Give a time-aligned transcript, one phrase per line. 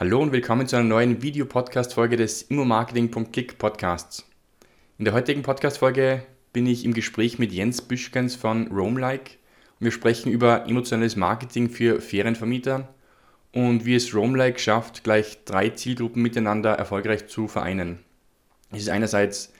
[0.00, 4.24] Hallo und willkommen zu einer neuen Videopodcast-Folge des Immomarketing.click Podcasts.
[4.96, 6.22] In der heutigen Podcast-Folge
[6.54, 9.32] bin ich im Gespräch mit Jens Büschkens von Roamlike
[9.78, 12.88] und wir sprechen über emotionales Marketing für Ferienvermieter
[13.52, 17.98] und wie es Roamlike schafft, gleich drei Zielgruppen miteinander erfolgreich zu vereinen.
[18.72, 19.52] Es ist einerseits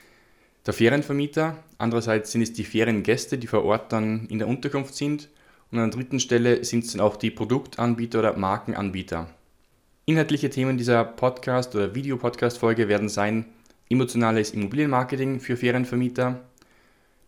[0.64, 5.29] der Ferienvermieter, andererseits sind es die Feriengäste, die vor Ort dann in der Unterkunft sind
[5.70, 9.29] und an der dritten Stelle sind es dann auch die Produktanbieter oder Markenanbieter.
[10.11, 13.45] Inhaltliche Themen dieser Podcast- oder Videopodcast-Folge werden sein
[13.88, 16.41] emotionales Immobilienmarketing für Ferienvermieter,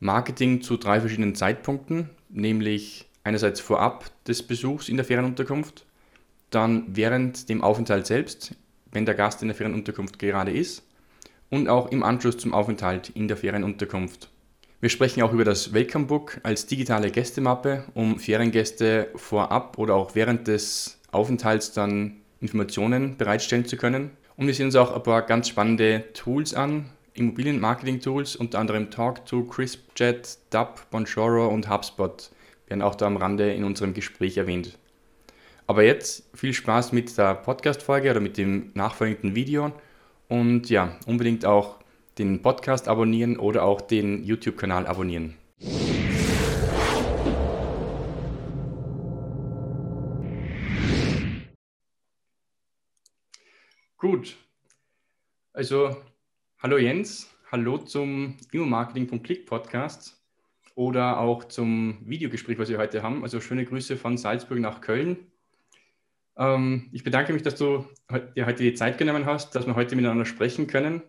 [0.00, 5.86] Marketing zu drei verschiedenen Zeitpunkten, nämlich einerseits vorab des Besuchs in der Ferienunterkunft,
[6.50, 8.56] dann während dem Aufenthalt selbst,
[8.90, 10.82] wenn der Gast in der Ferienunterkunft gerade ist,
[11.50, 14.28] und auch im Anschluss zum Aufenthalt in der Ferienunterkunft.
[14.80, 20.16] Wir sprechen auch über das Welcome Book als digitale Gästemappe, um Feriengäste vorab oder auch
[20.16, 24.10] während des Aufenthalts dann Informationen bereitstellen zu können.
[24.36, 29.48] Und wir sehen uns auch ein paar ganz spannende Tools an, Immobilien-Marketing-Tools, unter anderem Talk2,
[29.48, 32.30] CrispJet, DAP, Bonjoro und HubSpot
[32.66, 34.78] werden auch da am Rande in unserem Gespräch erwähnt.
[35.66, 39.72] Aber jetzt viel Spaß mit der Podcast-Folge oder mit dem nachfolgenden Video
[40.28, 41.76] und ja, unbedingt auch
[42.18, 45.36] den Podcast abonnieren oder auch den YouTube-Kanal abonnieren.
[54.02, 54.36] Gut.
[55.52, 55.96] Also,
[56.58, 60.20] hallo Jens, hallo zum Immo-Marketing vom Click Podcast
[60.74, 63.22] oder auch zum Videogespräch, was wir heute haben.
[63.22, 65.30] Also schöne Grüße von Salzburg nach Köln.
[66.36, 67.86] Ähm, ich bedanke mich, dass du
[68.34, 71.02] dir heute die Zeit genommen hast, dass wir heute miteinander sprechen können.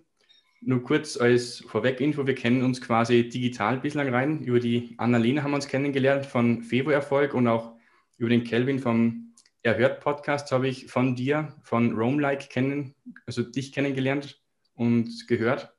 [0.61, 4.43] Nur kurz als Vorweginfo, wir kennen uns quasi digital bislang rein.
[4.43, 7.73] Über die Annalena haben wir uns kennengelernt von Fevo Erfolg und auch
[8.19, 9.22] über den Kelvin vom
[9.65, 14.41] Erhört Podcast habe ich von dir, von Roamlike kennen, also dich kennengelernt
[14.75, 15.73] und gehört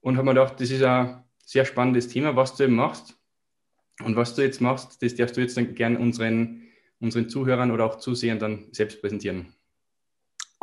[0.00, 3.16] und habe mir gedacht, das ist ein sehr spannendes Thema, was du eben machst.
[4.02, 6.62] Und was du jetzt machst, das darfst du jetzt dann gerne unseren,
[6.98, 9.54] unseren Zuhörern oder auch Zusehern dann selbst präsentieren.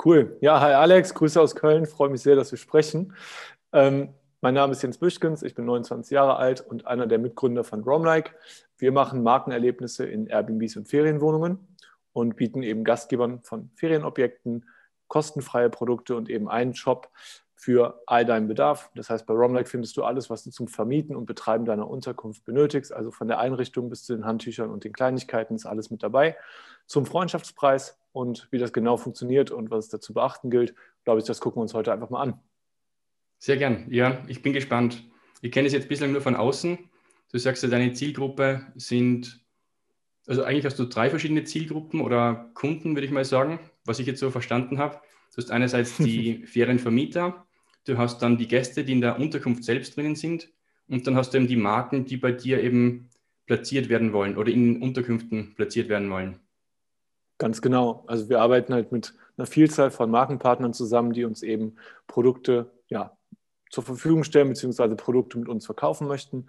[0.04, 0.38] Cool.
[0.42, 1.86] Ja, hi Alex, Grüße aus Köln.
[1.86, 3.14] Freue mich sehr, dass wir sprechen.
[3.72, 4.10] Ähm,
[4.42, 7.84] mein Name ist Jens Büschkens, ich bin 29 Jahre alt und einer der Mitgründer von
[7.84, 8.32] Roamlike.
[8.78, 11.70] Wir machen Markenerlebnisse in Airbnbs und Ferienwohnungen
[12.14, 14.66] und bieten eben Gastgebern von Ferienobjekten
[15.08, 17.10] kostenfreie Produkte und eben einen Shop
[17.56, 18.90] für all deinen Bedarf.
[18.96, 22.46] Das heißt, bei Romlike findest du alles, was du zum Vermieten und Betreiben deiner Unterkunft
[22.46, 22.94] benötigst.
[22.94, 26.38] Also von der Einrichtung bis zu den Handtüchern und den Kleinigkeiten ist alles mit dabei.
[26.86, 31.26] Zum Freundschaftspreis und wie das genau funktioniert und was es dazu beachten gilt, glaube ich,
[31.26, 32.40] das gucken wir uns heute einfach mal an.
[33.40, 33.88] Sehr gern.
[33.90, 35.04] Ja, ich bin gespannt.
[35.42, 36.78] Ich kenne es jetzt bislang nur von außen.
[37.32, 39.44] Du sagst ja, deine Zielgruppe sind
[40.30, 44.06] also eigentlich hast du drei verschiedene Zielgruppen oder Kunden, würde ich mal sagen, was ich
[44.06, 45.02] jetzt so verstanden habe.
[45.32, 47.48] Du hast einerseits die Ferienvermieter,
[47.86, 50.50] du hast dann die Gäste, die in der Unterkunft selbst drinnen sind
[50.88, 53.10] und dann hast du eben die Marken, die bei dir eben
[53.48, 56.40] platziert werden wollen oder in Unterkünften platziert werden wollen.
[57.40, 58.04] Ganz genau.
[58.06, 63.18] Also wir arbeiten halt mit einer Vielzahl von Markenpartnern zusammen, die uns eben Produkte ja,
[63.72, 66.48] zur Verfügung stellen, beziehungsweise Produkte mit uns verkaufen möchten.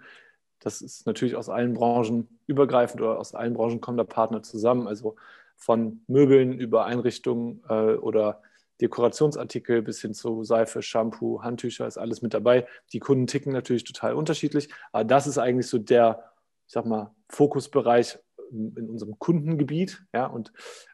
[0.61, 4.87] Das ist natürlich aus allen Branchen übergreifend oder aus allen Branchen kommen da Partner zusammen.
[4.87, 5.15] Also
[5.55, 8.41] von Möbeln über Einrichtungen äh, oder
[8.79, 12.67] Dekorationsartikel bis hin zu Seife, Shampoo, Handtücher ist alles mit dabei.
[12.93, 16.31] Die Kunden ticken natürlich total unterschiedlich, aber das ist eigentlich so der,
[16.67, 18.17] ich sag mal, Fokusbereich
[18.51, 20.03] in unserem Kundengebiet.
[20.13, 20.51] Ja, und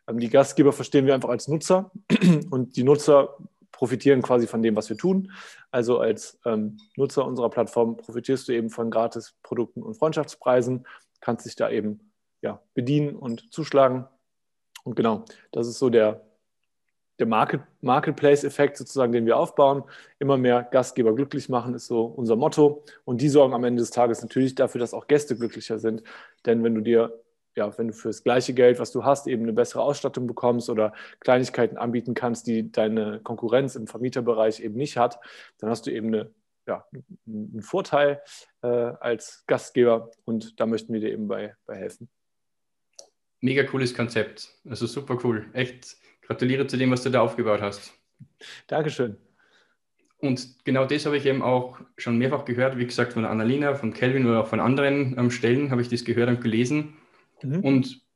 [0.07, 1.91] ähm, die Gastgeber verstehen wir einfach als Nutzer
[2.49, 3.37] und die Nutzer
[3.77, 5.31] profitieren quasi von dem, was wir tun.
[5.69, 10.87] Also als ähm, Nutzer unserer Plattform profitierst du eben von Gratis-Produkten und Freundschaftspreisen,
[11.21, 12.11] kannst dich da eben
[12.41, 14.07] ja, bedienen und zuschlagen.
[14.83, 16.25] Und genau, das ist so der,
[17.19, 19.83] der Market, Marketplace-Effekt sozusagen, den wir aufbauen.
[20.17, 22.83] Immer mehr Gastgeber glücklich machen, ist so unser Motto.
[23.05, 26.01] Und die sorgen am Ende des Tages natürlich dafür, dass auch Gäste glücklicher sind.
[26.47, 27.13] Denn wenn du dir
[27.57, 30.69] ja, wenn du für das gleiche Geld, was du hast, eben eine bessere Ausstattung bekommst
[30.69, 35.19] oder Kleinigkeiten anbieten kannst, die deine Konkurrenz im Vermieterbereich eben nicht hat,
[35.57, 36.31] dann hast du eben eine,
[36.67, 36.85] ja,
[37.25, 38.21] einen Vorteil
[38.61, 42.07] äh, als Gastgeber und da möchten wir dir eben bei, bei helfen.
[43.41, 44.49] Mega cooles Konzept.
[44.69, 45.47] Also super cool.
[45.53, 47.93] Echt gratuliere zu dem, was du da aufgebaut hast.
[48.67, 49.17] Dankeschön.
[50.19, 53.93] Und genau das habe ich eben auch schon mehrfach gehört, wie gesagt, von Annalena, von
[53.93, 56.97] Kelvin oder auch von anderen ähm, Stellen habe ich das gehört und gelesen
[57.43, 57.59] Mhm.
[57.59, 58.07] Und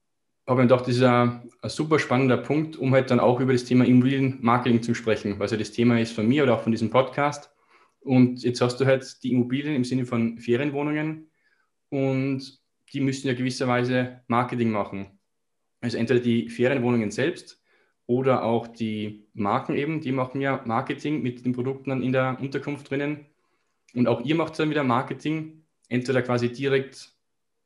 [0.47, 3.53] habe mir gedacht, das ist ein, ein, super spannender Punkt, um halt dann auch über
[3.53, 6.71] das Thema Immobilienmarketing zu sprechen, was ja das Thema ist von mir oder auch von
[6.71, 7.51] diesem Podcast.
[8.01, 11.29] Und jetzt hast du halt die Immobilien im Sinne von Ferienwohnungen
[11.89, 12.59] und
[12.91, 15.19] die müssen ja gewisserweise Marketing machen.
[15.81, 17.62] Also entweder die Ferienwohnungen selbst
[18.07, 22.38] oder auch die Marken eben, die machen ja Marketing mit den Produkten dann in der
[22.41, 23.27] Unterkunft drinnen.
[23.94, 27.13] Und auch ihr macht dann wieder Marketing, entweder quasi direkt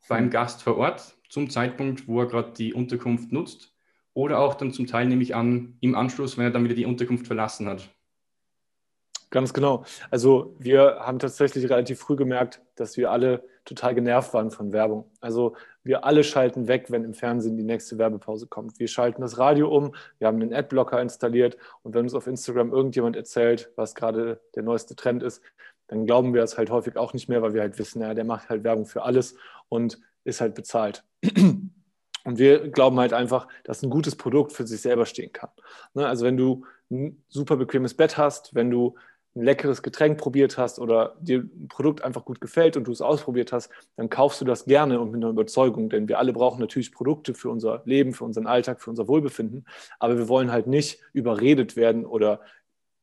[0.08, 3.74] beim Gast vor Ort zum Zeitpunkt, wo er gerade die Unterkunft nutzt,
[4.14, 6.86] oder auch dann zum Teil nehme ich an, im Anschluss, wenn er dann wieder die
[6.86, 7.90] Unterkunft verlassen hat.
[9.32, 9.84] Ganz genau.
[10.10, 15.12] Also wir haben tatsächlich relativ früh gemerkt, dass wir alle total genervt waren von Werbung.
[15.20, 18.80] Also wir alle schalten weg, wenn im Fernsehen die nächste Werbepause kommt.
[18.80, 22.72] Wir schalten das Radio um, wir haben einen Adblocker installiert und wenn uns auf Instagram
[22.72, 25.42] irgendjemand erzählt, was gerade der neueste Trend ist,
[25.88, 28.24] dann glauben wir es halt häufig auch nicht mehr, weil wir halt wissen, ja, der
[28.24, 29.36] macht halt Werbung für alles
[29.68, 31.04] und ist halt bezahlt.
[32.26, 35.52] Und wir glauben halt einfach, dass ein gutes Produkt für sich selber stehen kann.
[35.94, 38.96] Ne, also wenn du ein super bequemes Bett hast, wenn du
[39.36, 43.02] ein leckeres Getränk probiert hast oder dir ein Produkt einfach gut gefällt und du es
[43.02, 46.60] ausprobiert hast, dann kaufst du das gerne und mit einer Überzeugung, denn wir alle brauchen
[46.60, 49.66] natürlich Produkte für unser Leben, für unseren Alltag, für unser Wohlbefinden,
[50.00, 52.40] aber wir wollen halt nicht überredet werden oder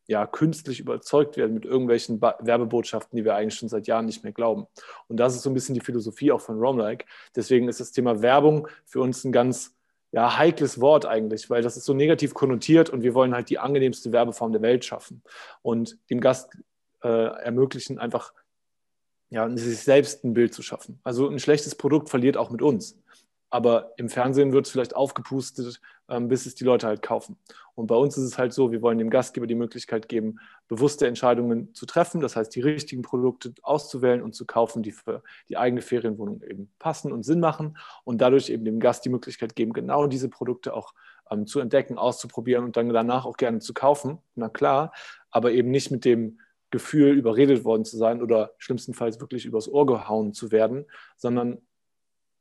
[0.06, 4.24] ja, künstlich überzeugt werden mit irgendwelchen ba Werbebotschaften, die wir eigentlich schon seit Jahren nicht
[4.24, 4.66] mehr glauben.
[5.08, 7.06] Und das ist so ein bisschen die Philosophie auch von Roamlike.
[7.36, 9.76] Deswegen ist das Thema Werbung für uns ein ganz
[10.10, 13.58] ja, heikles Wort eigentlich, weil das ist so negativ konnotiert und wir wollen halt die
[13.58, 15.22] angenehmste Werbeform der Welt schaffen
[15.62, 16.58] und dem Gast
[17.02, 18.34] äh, ermöglichen, einfach
[19.30, 21.00] ja, sich selbst ein Bild zu schaffen.
[21.04, 22.98] Also ein schlechtes Produkt verliert auch mit uns
[23.52, 25.78] aber im Fernsehen wird es vielleicht aufgepustet,
[26.20, 27.36] bis es die Leute halt kaufen.
[27.74, 30.38] Und bei uns ist es halt so, wir wollen dem Gastgeber die Möglichkeit geben,
[30.68, 35.22] bewusste Entscheidungen zu treffen, das heißt, die richtigen Produkte auszuwählen und zu kaufen, die für
[35.48, 39.56] die eigene Ferienwohnung eben passen und Sinn machen und dadurch eben dem Gast die Möglichkeit
[39.56, 40.92] geben, genau diese Produkte auch
[41.30, 44.18] ähm, zu entdecken, auszuprobieren und dann danach auch gerne zu kaufen.
[44.34, 44.92] Na klar,
[45.30, 46.38] aber eben nicht mit dem
[46.70, 50.86] Gefühl, überredet worden zu sein oder schlimmstenfalls wirklich übers Ohr gehauen zu werden,
[51.16, 51.58] sondern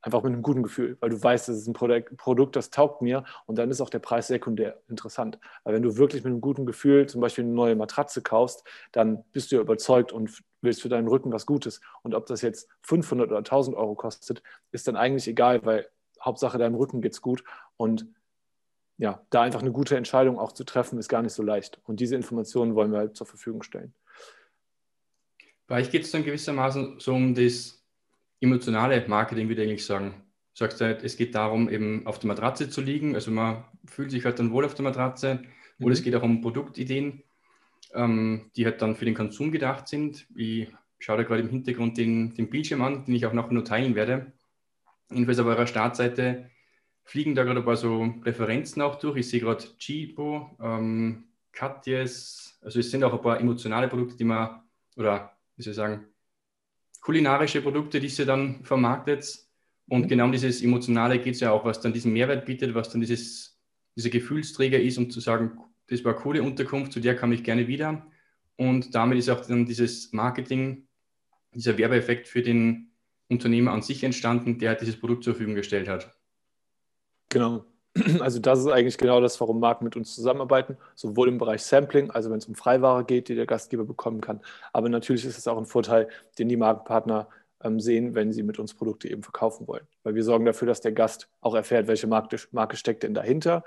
[0.01, 3.23] einfach mit einem guten Gefühl, weil du weißt, das ist ein Produkt, das taugt mir
[3.45, 5.39] und dann ist auch der Preis sekundär interessant.
[5.63, 9.23] Weil wenn du wirklich mit einem guten Gefühl zum Beispiel eine neue Matratze kaufst, dann
[9.31, 11.81] bist du ja überzeugt und willst für deinen Rücken was Gutes.
[12.01, 15.87] Und ob das jetzt 500 oder 1000 Euro kostet, ist dann eigentlich egal, weil
[16.21, 17.43] Hauptsache deinem Rücken geht's gut
[17.77, 18.07] und
[18.97, 21.79] ja, da einfach eine gute Entscheidung auch zu treffen, ist gar nicht so leicht.
[21.85, 23.95] Und diese Informationen wollen wir halt zur Verfügung stellen.
[25.65, 27.80] Bei euch geht es dann gewissermaßen so um das
[28.41, 30.13] emotionale Marketing, würde ich eigentlich sagen.
[30.53, 33.15] Du sagst halt, es geht darum, eben auf der Matratze zu liegen.
[33.15, 35.35] Also man fühlt sich halt dann wohl auf der Matratze.
[35.77, 35.85] Mhm.
[35.85, 37.23] Oder es geht auch um Produktideen,
[37.93, 40.27] ähm, die halt dann für den Konsum gedacht sind.
[40.35, 40.67] Ich
[40.99, 43.95] schaue da gerade im Hintergrund den, den Bildschirm an, den ich auch nachher nur teilen
[43.95, 44.33] werde.
[45.09, 46.49] Jedenfalls auf eurer Startseite
[47.03, 49.17] fliegen da gerade ein paar so Referenzen auch durch.
[49.17, 54.23] Ich sehe gerade Chibo, ähm, Katjes, also es sind auch ein paar emotionale Produkte, die
[54.23, 54.61] man,
[54.95, 56.07] oder wie soll ich sagen,
[57.01, 59.39] kulinarische Produkte, die sie dann vermarktet.
[59.87, 62.89] Und genau um dieses Emotionale geht es ja auch, was dann diesen Mehrwert bietet, was
[62.89, 63.59] dann dieses,
[63.95, 67.43] dieser Gefühlsträger ist, um zu sagen, das war eine coole Unterkunft, zu der komme ich
[67.43, 68.07] gerne wieder.
[68.55, 70.87] Und damit ist auch dann dieses Marketing,
[71.53, 72.91] dieser Werbeeffekt für den
[73.27, 76.15] Unternehmer an sich entstanden, der dieses Produkt zur Verfügung gestellt hat.
[77.29, 77.65] Genau.
[78.21, 82.11] Also das ist eigentlich genau das, warum Marken mit uns zusammenarbeiten, sowohl im Bereich Sampling,
[82.11, 84.41] also wenn es um Freiware geht, die der Gastgeber bekommen kann,
[84.73, 86.07] aber natürlich ist es auch ein Vorteil,
[86.39, 87.27] den die Markenpartner
[87.63, 89.87] ähm, sehen, wenn sie mit uns Produkte eben verkaufen wollen.
[90.03, 93.63] Weil wir sorgen dafür, dass der Gast auch erfährt, welche Marke, Marke steckt denn dahinter.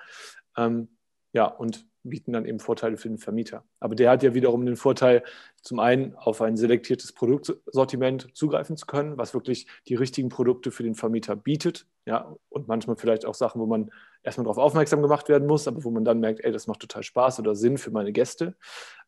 [0.57, 0.89] Ähm,
[1.33, 3.65] ja, und bieten dann eben Vorteile für den Vermieter.
[3.81, 5.25] Aber der hat ja wiederum den Vorteil,
[5.63, 10.83] zum einen auf ein selektiertes Produktsortiment zugreifen zu können, was wirklich die richtigen Produkte für
[10.83, 11.87] den Vermieter bietet.
[12.07, 13.91] Ja, und manchmal vielleicht auch Sachen, wo man
[14.23, 17.03] erstmal darauf aufmerksam gemacht werden muss, aber wo man dann merkt, ey, das macht total
[17.03, 18.55] Spaß oder Sinn für meine Gäste.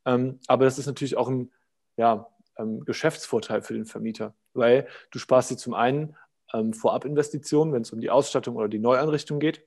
[0.06, 1.52] Ähm, aber das ist natürlich auch ein
[1.96, 2.26] ja,
[2.58, 6.16] ähm, Geschäftsvorteil für den Vermieter, weil du sparst dir zum einen
[6.54, 9.66] ähm, Vorabinvestitionen, wenn es um die Ausstattung oder die Neueinrichtung geht.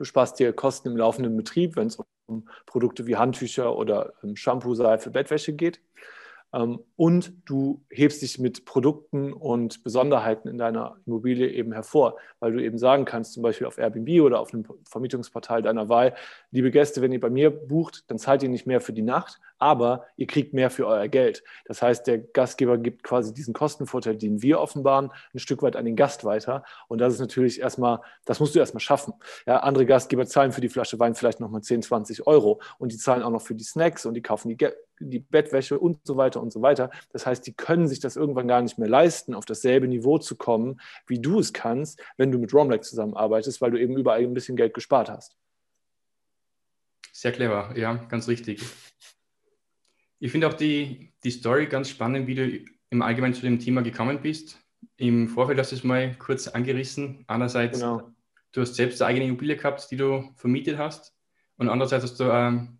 [0.00, 4.34] Du sparst dir Kosten im laufenden Betrieb, wenn es um Produkte wie Handtücher oder ähm,
[4.34, 5.82] Shampoo, Seife, Bettwäsche geht.
[6.54, 12.52] Ähm, und du hebst dich mit Produkten und Besonderheiten in deiner Immobilie eben hervor, weil
[12.52, 16.14] du eben sagen kannst, zum Beispiel auf Airbnb oder auf einem Vermietungsportal deiner Wahl,
[16.50, 19.38] liebe Gäste, wenn ihr bei mir bucht, dann zahlt ihr nicht mehr für die Nacht,
[19.60, 21.44] aber ihr kriegt mehr für euer Geld.
[21.66, 25.84] Das heißt, der Gastgeber gibt quasi diesen Kostenvorteil, den wir offenbaren, ein Stück weit an
[25.84, 26.64] den Gast weiter.
[26.88, 29.14] Und das ist natürlich erstmal, das musst du erstmal schaffen.
[29.46, 32.98] Ja, andere Gastgeber zahlen für die Flasche Wein vielleicht nochmal 10, 20 Euro und die
[32.98, 34.56] zahlen auch noch für die Snacks und die kaufen die
[35.00, 36.90] die Bettwäsche und so weiter und so weiter.
[37.12, 40.36] Das heißt, die können sich das irgendwann gar nicht mehr leisten, auf dasselbe Niveau zu
[40.36, 44.34] kommen, wie du es kannst, wenn du mit Romlike zusammenarbeitest, weil du eben überall ein
[44.34, 45.36] bisschen Geld gespart hast.
[47.12, 48.62] Sehr clever, ja, ganz richtig.
[50.20, 52.60] Ich finde auch die, die Story ganz spannend, wie du
[52.90, 54.60] im Allgemeinen zu dem Thema gekommen bist.
[54.96, 57.24] Im Vorfeld hast du es mal kurz angerissen.
[57.26, 58.10] Einerseits, genau.
[58.52, 61.14] du hast selbst eine eigene Immobilie gehabt, die du vermietet hast
[61.56, 62.78] Und andererseits hast du ähm,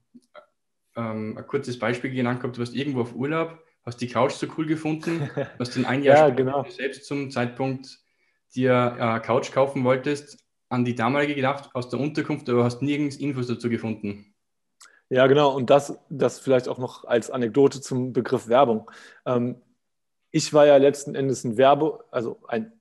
[0.96, 4.46] ähm, ein kurzes Beispiel genannt gehabt, du warst irgendwo auf Urlaub, hast die Couch so
[4.58, 6.64] cool gefunden, hast dann ein Jahr ja, genau.
[6.68, 8.00] selbst zum Zeitpunkt
[8.54, 13.16] dir äh, Couch kaufen wolltest, an die damalige gedacht aus der Unterkunft, aber hast nirgends
[13.16, 14.29] Infos dazu gefunden.
[15.10, 15.54] Ja, genau.
[15.54, 18.90] Und das, das vielleicht auch noch als Anekdote zum Begriff Werbung.
[19.26, 19.60] Ähm,
[20.30, 22.80] ich war ja letzten Endes ein Werbe, also ein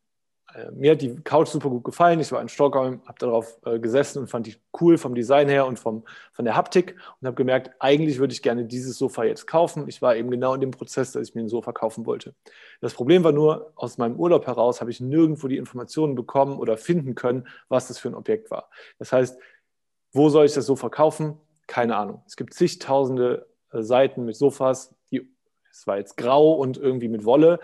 [0.54, 2.20] äh, mir hat die Couch super gut gefallen.
[2.20, 5.66] Ich war in Stockholm, habe darauf äh, gesessen und fand die cool vom Design her
[5.66, 9.48] und vom, von der Haptik und habe gemerkt, eigentlich würde ich gerne dieses Sofa jetzt
[9.48, 9.88] kaufen.
[9.88, 12.34] Ich war eben genau in dem Prozess, dass ich mir ein Sofa kaufen wollte.
[12.82, 16.78] Das Problem war nur, aus meinem Urlaub heraus habe ich nirgendwo die Informationen bekommen oder
[16.78, 18.70] finden können, was das für ein Objekt war.
[18.98, 19.40] Das heißt,
[20.12, 21.38] wo soll ich das Sofa kaufen?
[21.70, 22.24] Keine Ahnung.
[22.26, 25.30] Es gibt zigtausende äh, Seiten mit Sofas, die,
[25.72, 27.60] es war jetzt grau und irgendwie mit Wolle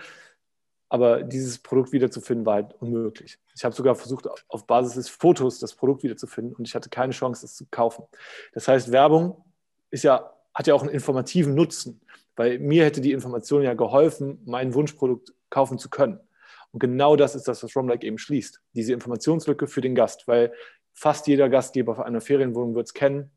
[0.88, 3.38] aber dieses Produkt wiederzufinden war halt unmöglich.
[3.54, 7.12] Ich habe sogar versucht, auf Basis des Fotos das Produkt wiederzufinden und ich hatte keine
[7.12, 8.04] Chance, es zu kaufen.
[8.52, 9.44] Das heißt, Werbung
[9.90, 12.00] ist ja, hat ja auch einen informativen Nutzen,
[12.36, 16.20] weil mir hätte die Information ja geholfen, mein Wunschprodukt kaufen zu können.
[16.72, 18.60] Und genau das ist das, was Romlike eben schließt.
[18.74, 20.52] Diese Informationslücke für den Gast, weil
[20.92, 23.30] fast jeder Gastgeber einer Ferienwohnung wird es kennen.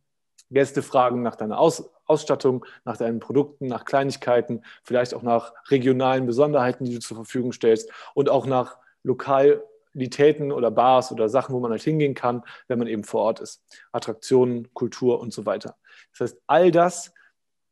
[0.51, 6.25] Gäste fragen nach deiner Aus Ausstattung, nach deinen Produkten, nach Kleinigkeiten, vielleicht auch nach regionalen
[6.25, 11.59] Besonderheiten, die du zur Verfügung stellst und auch nach Lokalitäten oder Bars oder Sachen, wo
[11.59, 13.63] man halt hingehen kann, wenn man eben vor Ort ist.
[13.91, 15.77] Attraktionen, Kultur und so weiter.
[16.11, 17.13] Das heißt, all das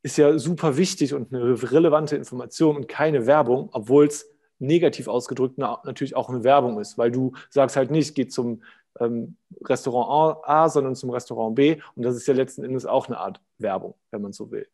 [0.03, 4.29] ist ja super wichtig und eine relevante Information und keine Werbung, obwohl es
[4.59, 8.61] negativ ausgedrückt natürlich auch eine Werbung ist, weil du sagst halt nicht, geh zum
[8.99, 11.79] ähm, Restaurant A, sondern zum Restaurant B.
[11.95, 14.67] Und das ist ja letzten Endes auch eine Art Werbung, wenn man so will.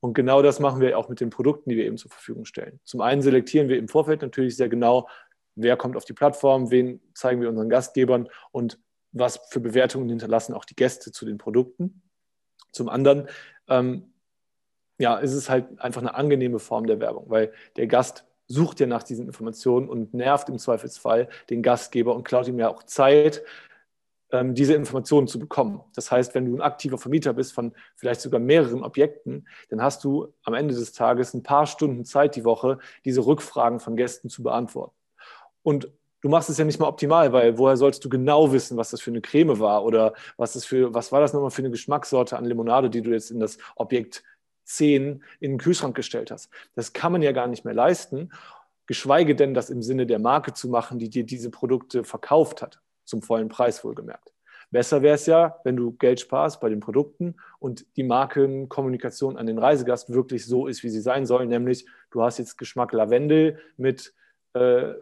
[0.00, 2.78] Und genau das machen wir auch mit den Produkten, die wir eben zur Verfügung stellen.
[2.84, 5.08] Zum einen selektieren wir im Vorfeld natürlich sehr genau,
[5.54, 8.78] wer kommt auf die Plattform, wen zeigen wir unseren Gastgebern und
[9.12, 12.02] was für Bewertungen hinterlassen auch die Gäste zu den Produkten.
[12.72, 13.28] Zum anderen
[13.68, 14.12] ähm,
[14.98, 18.86] ja, ist es halt einfach eine angenehme Form der Werbung, weil der Gast sucht ja
[18.86, 23.42] nach diesen Informationen und nervt im Zweifelsfall den Gastgeber und klaut ihm ja auch Zeit,
[24.34, 25.80] ähm, diese Informationen zu bekommen.
[25.94, 30.04] Das heißt, wenn du ein aktiver Vermieter bist von vielleicht sogar mehreren Objekten, dann hast
[30.04, 34.28] du am Ende des Tages ein paar Stunden Zeit die Woche, diese Rückfragen von Gästen
[34.28, 34.94] zu beantworten.
[35.62, 35.88] Und
[36.20, 39.00] du machst es ja nicht mal optimal, weil woher sollst du genau wissen, was das
[39.00, 42.36] für eine Creme war oder was, das für, was war das nochmal für eine Geschmackssorte
[42.36, 44.24] an Limonade, die du jetzt in das Objekt
[44.64, 46.50] 10 in den Kühlschrank gestellt hast.
[46.74, 48.30] Das kann man ja gar nicht mehr leisten,
[48.86, 52.80] geschweige denn das im Sinne der Marke zu machen, die dir diese Produkte verkauft hat,
[53.04, 54.34] zum vollen Preis wohlgemerkt.
[54.70, 59.46] Besser wäre es ja, wenn du Geld sparst bei den Produkten und die Markenkommunikation an
[59.46, 63.60] den Reisegast wirklich so ist, wie sie sein soll, nämlich du hast jetzt Geschmack Lavendel
[63.76, 64.12] mit
[64.54, 64.94] äh,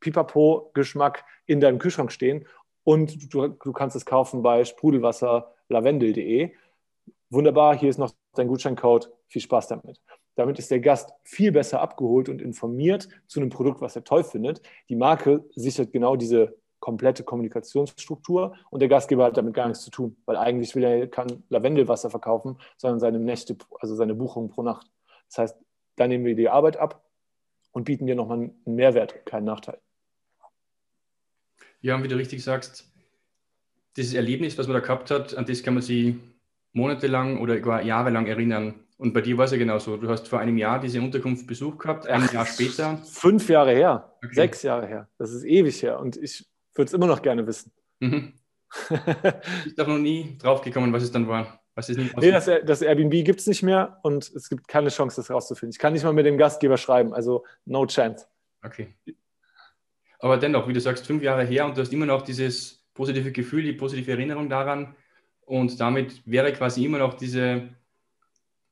[0.00, 2.46] Pipapo-Geschmack in deinem Kühlschrank stehen
[2.82, 6.52] und du, du kannst es kaufen bei sprudelwasserlavendel.de.
[7.34, 10.00] Wunderbar, hier ist noch dein Gutscheincode, viel Spaß damit.
[10.36, 14.22] Damit ist der Gast viel besser abgeholt und informiert zu einem Produkt, was er toll
[14.22, 14.62] findet.
[14.88, 19.90] Die Marke sichert genau diese komplette Kommunikationsstruktur und der Gastgeber hat damit gar nichts zu
[19.90, 24.62] tun, weil eigentlich will er kein Lavendelwasser verkaufen, sondern seine Nächte, also seine Buchung pro
[24.62, 24.88] Nacht.
[25.28, 25.56] Das heißt,
[25.96, 27.04] da nehmen wir die Arbeit ab
[27.72, 29.80] und bieten dir nochmal einen Mehrwert, keinen Nachteil.
[31.80, 32.92] Ja, und wie du richtig sagst,
[33.96, 36.16] dieses Erlebnis, was man da gehabt hat, an das kann man sich
[36.74, 38.74] monatelang oder gar jahrelang erinnern.
[38.96, 39.96] Und bei dir war es ja genauso.
[39.96, 42.98] Du hast vor einem Jahr diese Unterkunft besucht gehabt, ein Jahr später.
[42.98, 44.34] Fünf Jahre her, okay.
[44.34, 45.08] sechs Jahre her.
[45.18, 47.72] Das ist ewig her und ich würde es immer noch gerne wissen.
[48.00, 48.34] Mhm.
[49.66, 51.60] ich bin noch nie draufgekommen, was es dann war.
[51.76, 55.16] Was ist nee, das, das Airbnb gibt es nicht mehr und es gibt keine Chance,
[55.16, 55.72] das rauszufinden.
[55.72, 58.26] Ich kann nicht mal mit dem Gastgeber schreiben, also no chance.
[58.62, 58.94] Okay.
[60.20, 63.32] Aber dennoch, wie du sagst, fünf Jahre her und du hast immer noch dieses positive
[63.32, 64.94] Gefühl, die positive Erinnerung daran,
[65.46, 67.68] und damit wäre quasi immer noch diese,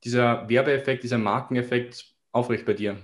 [0.05, 2.97] dieser Werbeeffekt, dieser Markeneffekt aufrecht bei dir.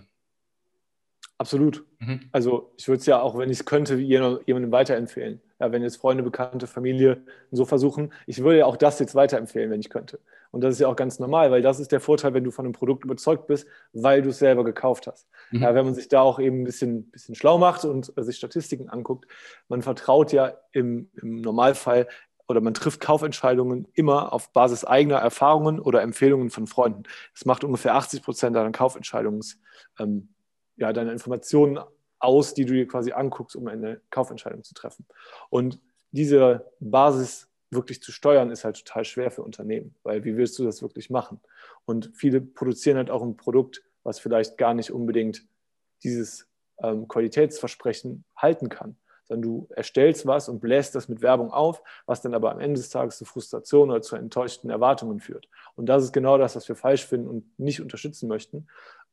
[1.39, 1.87] Absolut.
[2.01, 2.21] Mhm.
[2.33, 5.41] Also ich würde es ja auch, wenn ich es könnte, jemandem weiterempfehlen.
[5.61, 9.71] Ja, wenn jetzt Freunde, Bekannte, Familie so versuchen, ich würde ja auch das jetzt weiterempfehlen,
[9.71, 10.21] wenn ich könnte.
[10.51, 12.65] Und das ist ja auch ganz normal, weil das ist der Vorteil, wenn du von
[12.65, 15.29] einem Produkt überzeugt bist, weil du es selber gekauft hast.
[15.51, 15.63] Mhm.
[15.63, 18.89] Ja, wenn man sich da auch eben ein bisschen, bisschen schlau macht und sich Statistiken
[18.89, 19.27] anguckt,
[19.69, 22.09] man vertraut ja im, im Normalfall
[22.49, 27.03] oder man trifft Kaufentscheidungen immer auf Basis eigener Erfahrungen oder Empfehlungen von Freunden.
[27.35, 29.61] Das macht ungefähr 80 Prozent deiner Kaufentscheidungs,
[29.99, 30.31] ähm,
[30.77, 31.79] ja, deiner Informationen
[32.19, 35.07] aus, die du dir quasi anguckst, um eine Kaufentscheidung zu treffen.
[35.51, 35.79] Und
[36.11, 40.65] diese Basis wirklich zu steuern, ist halt total schwer für Unternehmen, weil wie willst du
[40.65, 41.39] das wirklich machen?
[41.85, 45.45] Und viele produzieren halt auch ein Produkt, was vielleicht gar nicht unbedingt
[46.03, 46.49] dieses
[46.83, 48.97] ähm, Qualitätsversprechen halten kann
[49.29, 52.81] sondern du erstellst was und bläst das mit Werbung auf, was dann aber am Ende
[52.81, 55.49] des Tages zu Frustration oder zu enttäuschten Erwartungen führt.
[55.77, 58.67] Und das ist genau das, was wir falsch finden und nicht unterstützen möchten.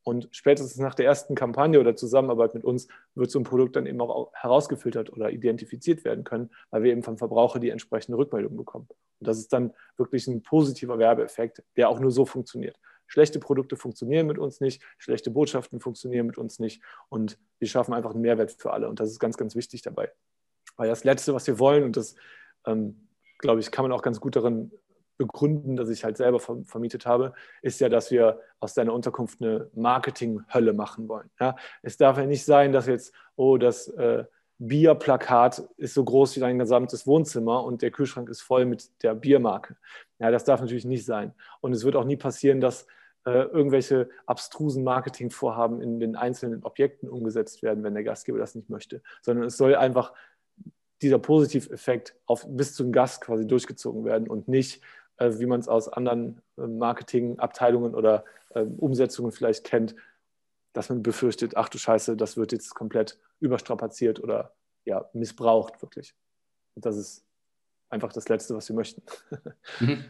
[0.04, 3.88] Und spätestens nach der ersten Kampagne oder Zusammenarbeit mit uns wird so ein Produkt dann
[3.88, 8.56] eben auch herausgefiltert oder identifiziert werden können, weil wir eben vom Verbraucher die entsprechende Rückmeldung
[8.56, 8.88] bekommen.
[9.20, 12.78] Und das ist dann wirklich ein positiver Werbeeffekt, der auch nur so funktioniert.
[13.08, 17.94] Schlechte Produkte funktionieren mit uns nicht, schlechte Botschaften funktionieren mit uns nicht und wir schaffen
[17.94, 18.90] einfach einen Mehrwert für alle.
[18.90, 20.12] Und das ist ganz, ganz wichtig dabei.
[20.78, 22.16] Weil das Letzte, was wir wollen, und das,
[22.66, 23.08] ähm,
[23.38, 24.72] glaube ich, kann man auch ganz gut darin
[25.18, 29.70] begründen, dass ich halt selber vermietet habe, ist ja, dass wir aus deiner Unterkunft eine
[29.74, 31.30] Marketing-Hölle machen wollen.
[31.40, 31.56] Ja?
[31.82, 34.26] Es darf ja nicht sein, dass jetzt, oh, das äh,
[34.58, 39.14] Bierplakat ist so groß wie dein gesamtes Wohnzimmer und der Kühlschrank ist voll mit der
[39.14, 39.76] Biermarke.
[40.20, 41.34] Ja, das darf natürlich nicht sein.
[41.62, 42.88] Und es wird auch nie passieren, dass
[43.26, 48.70] äh, irgendwelche abstrusen Marketingvorhaben in den einzelnen Objekten umgesetzt werden, wenn der Gastgeber das nicht
[48.70, 50.14] möchte, sondern es soll einfach
[51.02, 54.82] dieser Positiveffekt auf, bis zum Gast quasi durchgezogen werden und nicht,
[55.18, 59.96] äh, wie man es aus anderen äh, Marketingabteilungen oder äh, Umsetzungen vielleicht kennt,
[60.72, 66.16] dass man befürchtet, ach du Scheiße, das wird jetzt komplett überstrapaziert oder ja, missbraucht wirklich.
[66.76, 67.26] Und das ist
[67.90, 69.02] einfach das Letzte, was wir möchten.
[69.80, 70.06] Mhm.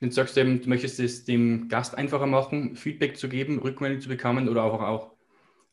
[0.00, 4.00] Jetzt sagst du eben, du möchtest es dem Gast einfacher machen, Feedback zu geben, Rückmeldung
[4.00, 5.14] zu bekommen oder auch, auch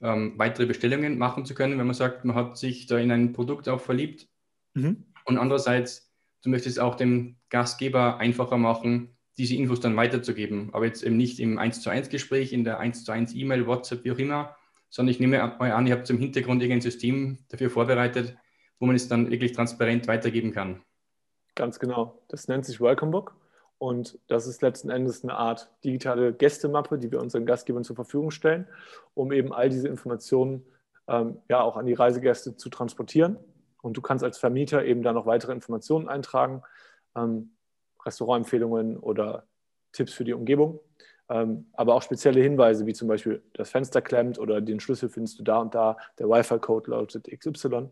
[0.02, 3.34] ähm, weitere Bestellungen machen zu können, wenn man sagt, man hat sich da in ein
[3.34, 4.28] Produkt auch verliebt.
[4.74, 5.06] Mhm.
[5.26, 6.12] Und andererseits,
[6.44, 10.70] du möchtest auch dem Gastgeber einfacher machen, diese Infos dann weiterzugeben.
[10.74, 13.68] Aber jetzt eben nicht im 1 zu 1 Gespräch, in der 1 zu 1 E-Mail,
[13.68, 14.56] WhatsApp, wie auch immer,
[14.92, 18.38] sondern ich nehme mal an, ihr habt im Hintergrund irgendein System dafür vorbereitet,
[18.80, 20.84] wo man es dann wirklich transparent weitergeben kann.
[21.56, 22.22] Ganz genau.
[22.28, 23.36] Das nennt sich Welcome Book.
[23.78, 28.30] Und das ist letzten Endes eine Art digitale Gästemappe, die wir unseren Gastgebern zur Verfügung
[28.30, 28.68] stellen,
[29.16, 30.64] um eben all diese Informationen
[31.08, 33.38] ähm, ja auch an die Reisegäste zu transportieren.
[33.82, 36.62] Und du kannst als Vermieter eben da noch weitere Informationen eintragen,
[37.16, 37.56] ähm,
[38.06, 39.48] Restaurantempfehlungen oder
[39.94, 40.80] Tipps für die Umgebung,
[41.74, 45.44] aber auch spezielle Hinweise, wie zum Beispiel das Fenster klemmt oder den Schlüssel findest du
[45.44, 47.90] da und da, der Wi-Fi-Code lautet XY.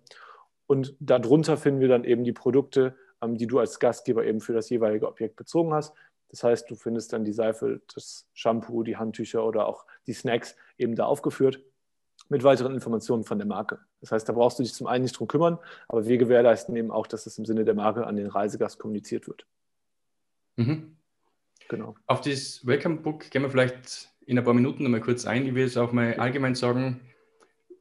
[0.68, 4.54] Und darunter finden wir dann eben die Produkte, ähm, die du als Gastgeber eben für
[4.54, 5.94] das jeweilige Objekt bezogen hast.
[6.30, 10.56] Das heißt, du findest dann die Seife, das Shampoo, die Handtücher oder auch die Snacks
[10.78, 11.62] eben da aufgeführt
[12.28, 13.80] mit weiteren Informationen von der Marke.
[14.02, 16.92] Das heißt, da brauchst du dich zum einen nicht drum kümmern, aber wir gewährleisten eben
[16.92, 19.48] auch, dass es im Sinne der Marke an den Reisegast kommuniziert wird.
[20.58, 20.99] Mhm.
[21.70, 21.96] Genau.
[22.08, 25.46] Auf das Welcome Book gehen wir vielleicht in ein paar Minuten nochmal kurz ein.
[25.46, 27.00] Ich will es auch mal allgemein sagen,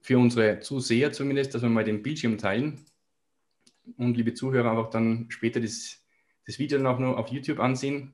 [0.02, 2.84] für unsere Zuseher zumindest, dass wir mal den Bildschirm teilen
[3.96, 6.04] und liebe Zuhörer einfach dann später das,
[6.46, 8.12] das Video dann auch noch auf YouTube ansehen.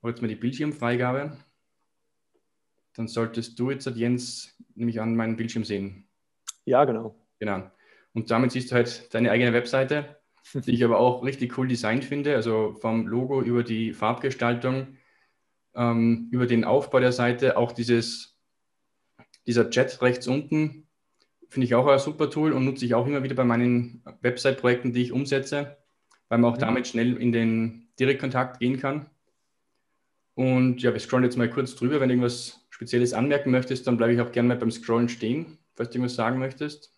[0.00, 1.36] Aber jetzt mal die Bildschirmfreigabe.
[2.94, 6.08] Dann solltest du jetzt, Jens, nämlich an meinen Bildschirm sehen.
[6.64, 7.14] Ja, genau.
[7.38, 7.70] Genau.
[8.14, 10.16] Und damit siehst du halt deine eigene Webseite,
[10.54, 12.34] die ich aber auch richtig cool designt finde.
[12.34, 14.96] Also vom Logo über die Farbgestaltung,
[15.74, 18.38] ähm, über den Aufbau der Seite, auch dieses,
[19.46, 20.88] dieser Chat rechts unten,
[21.52, 24.94] Finde ich auch ein super Tool und nutze ich auch immer wieder bei meinen Website-Projekten,
[24.94, 25.76] die ich umsetze,
[26.30, 26.62] weil man auch mhm.
[26.62, 29.10] damit schnell in den Direktkontakt gehen kann.
[30.34, 32.00] Und ja, wir scrollen jetzt mal kurz drüber.
[32.00, 35.58] Wenn du irgendwas Spezielles anmerken möchtest, dann bleibe ich auch gerne mal beim Scrollen stehen,
[35.74, 36.94] falls du irgendwas sagen möchtest.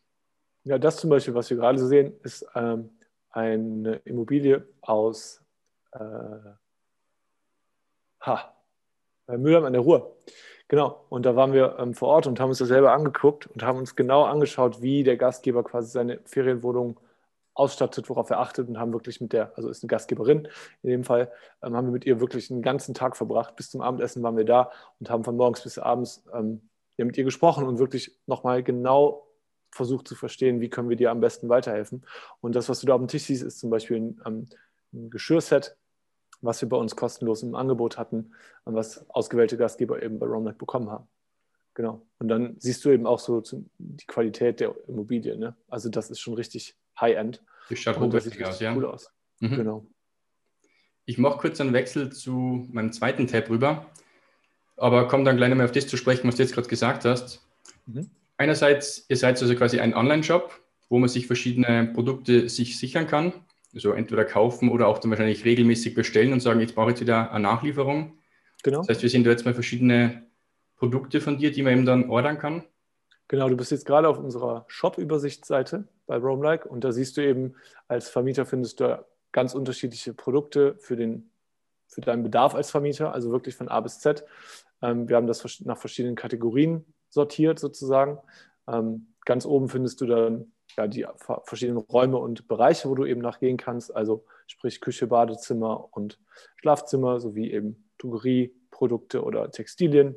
[0.63, 2.91] Ja, das zum Beispiel, was wir gerade sehen, ist ähm,
[3.31, 5.43] eine Immobilie aus
[5.91, 5.99] äh,
[8.21, 8.55] ha,
[9.29, 10.17] Mülheim an der Ruhr.
[10.69, 13.63] Genau, und da waren wir ähm, vor Ort und haben uns das selber angeguckt und
[13.63, 16.99] haben uns genau angeschaut, wie der Gastgeber quasi seine Ferienwohnung
[17.55, 20.49] ausstattet, worauf er achtet und haben wirklich mit der, also ist eine Gastgeberin
[20.83, 21.31] in dem Fall,
[21.63, 23.57] ähm, haben wir mit ihr wirklich einen ganzen Tag verbracht.
[23.57, 27.17] Bis zum Abendessen waren wir da und haben von morgens bis abends ähm, ja, mit
[27.17, 29.29] ihr gesprochen und wirklich nochmal genau
[29.71, 32.07] versucht zu verstehen, wie können wir dir am besten weiterhelfen.
[32.41, 34.47] Und das, was du da auf dem Tisch siehst, ist zum Beispiel ein, ähm,
[34.93, 35.77] ein Geschirrset,
[36.45, 38.33] was wir bei uns kostenlos im Angebot hatten,
[38.65, 41.09] was ausgewählte Gastgeber eben bei Romnet bekommen haben.
[41.75, 42.07] Genau.
[42.19, 43.43] Und dann siehst du eben auch so
[43.79, 45.37] die Qualität der Immobilie.
[45.37, 45.57] Ne?
[45.69, 47.43] Also das ist schon richtig High-End.
[47.71, 48.75] Die schaut hochwertig aus, ja.
[48.75, 49.11] Cool aus.
[49.41, 49.57] Mhm.
[49.57, 49.87] Genau.
[51.07, 53.87] Ich mache kurz einen Wechsel zu meinem zweiten Tab rüber,
[54.77, 57.45] aber komme dann gleich nochmal auf das zu sprechen, was du jetzt gerade gesagt hast.
[57.87, 58.11] Mhm.
[58.37, 60.53] Einerseits, ihr seid also quasi ein Online-Shop,
[60.89, 63.33] wo man sich verschiedene Produkte sich sichern kann
[63.75, 67.01] also entweder kaufen oder auch dann wahrscheinlich regelmäßig bestellen und sagen, jetzt brauche ich jetzt
[67.01, 68.19] wieder eine Nachlieferung.
[68.63, 68.79] Genau.
[68.79, 70.27] Das heißt, wir sehen da jetzt mal verschiedene
[70.77, 72.65] Produkte von dir, die man eben dann ordern kann.
[73.29, 77.55] Genau, du bist jetzt gerade auf unserer Shop-Übersichtsseite bei Roamlike und da siehst du eben,
[77.89, 81.31] als Vermieter findest du ganz unterschiedliche Produkte für, den,
[81.89, 84.25] für deinen Bedarf als Vermieter, also wirklich von A bis Z.
[84.83, 88.19] Ähm, wir haben das nach verschiedenen Kategorien sortiert sozusagen.
[88.69, 91.07] Ähm, ganz oben findest du dann ja, die
[91.45, 96.21] verschiedenen Räume und Bereiche, wo du eben nachgehen kannst, also sprich Küche, Badezimmer und
[96.57, 100.17] Schlafzimmer sowie eben Drogerieprodukte oder Textilien.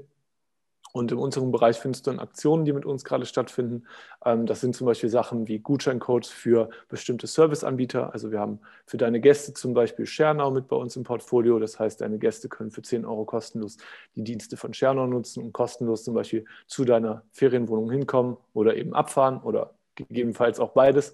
[0.93, 3.86] Und im unteren Bereich findest du dann Aktionen, die mit uns gerade stattfinden.
[4.25, 8.13] Ähm, das sind zum Beispiel Sachen wie Gutscheincodes für bestimmte Serviceanbieter.
[8.13, 11.60] Also wir haben für deine Gäste zum Beispiel Schernau mit bei uns im Portfolio.
[11.60, 13.77] Das heißt, deine Gäste können für 10 Euro kostenlos
[14.15, 18.95] die Dienste von Schernau nutzen und kostenlos zum Beispiel zu deiner Ferienwohnung hinkommen oder eben
[18.95, 21.13] abfahren oder gegebenenfalls auch beides.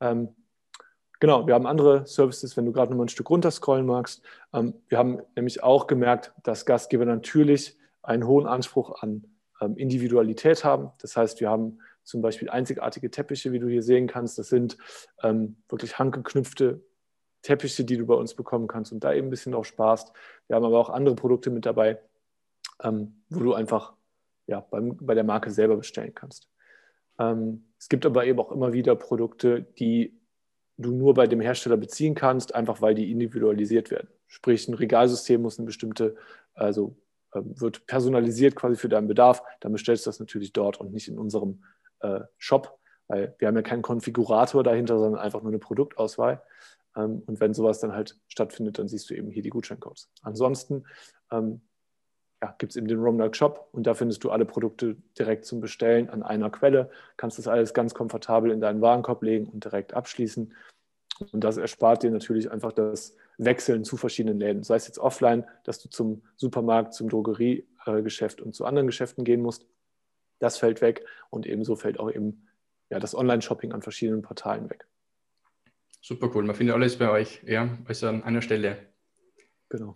[0.00, 0.34] Ähm,
[1.18, 4.22] genau, wir haben andere Services, wenn du gerade noch mal ein Stück runterscrollen magst.
[4.52, 9.26] Ähm, wir haben nämlich auch gemerkt, dass Gastgeber natürlich einen hohen Anspruch an
[9.60, 10.90] ähm, Individualität haben.
[10.98, 14.38] Das heißt, wir haben zum Beispiel einzigartige Teppiche, wie du hier sehen kannst.
[14.38, 14.78] Das sind
[15.22, 16.82] ähm, wirklich handgeknüpfte
[17.42, 20.12] Teppiche, die du bei uns bekommen kannst und da eben ein bisschen auch sparst.
[20.46, 22.00] Wir haben aber auch andere Produkte mit dabei,
[22.82, 23.94] ähm, wo du einfach
[24.46, 26.48] ja, beim, bei der Marke selber bestellen kannst.
[27.18, 30.20] Ähm, es gibt aber eben auch immer wieder Produkte, die
[30.76, 34.08] du nur bei dem Hersteller beziehen kannst, einfach weil die individualisiert werden.
[34.28, 36.14] Sprich, ein Regalsystem muss eine bestimmte,
[36.54, 36.94] also
[37.34, 41.08] ähm, wird personalisiert quasi für deinen Bedarf, dann bestellst du das natürlich dort und nicht
[41.08, 41.64] in unserem
[42.00, 46.42] äh, Shop, weil wir haben ja keinen Konfigurator dahinter, sondern einfach nur eine Produktauswahl.
[46.96, 50.10] Ähm, und wenn sowas dann halt stattfindet, dann siehst du eben hier die Gutscheincodes.
[50.22, 50.84] Ansonsten
[51.30, 51.62] ähm,
[52.42, 55.60] ja, gibt es eben den Romnark Shop und da findest du alle Produkte direkt zum
[55.60, 59.94] Bestellen an einer Quelle, kannst das alles ganz komfortabel in deinen Warenkorb legen und direkt
[59.94, 60.54] abschließen.
[61.32, 64.62] Und das erspart dir natürlich einfach das Wechseln zu verschiedenen Läden.
[64.62, 69.42] Sei es jetzt offline, dass du zum Supermarkt, zum Drogeriegeschäft und zu anderen Geschäften gehen
[69.42, 69.66] musst.
[70.38, 72.48] Das fällt weg und ebenso fällt auch eben
[72.88, 74.86] ja, das Online-Shopping an verschiedenen Portalen weg.
[76.00, 76.44] Super cool.
[76.44, 78.78] Man findet alles bei euch, ja, also an einer Stelle.
[79.68, 79.94] Genau.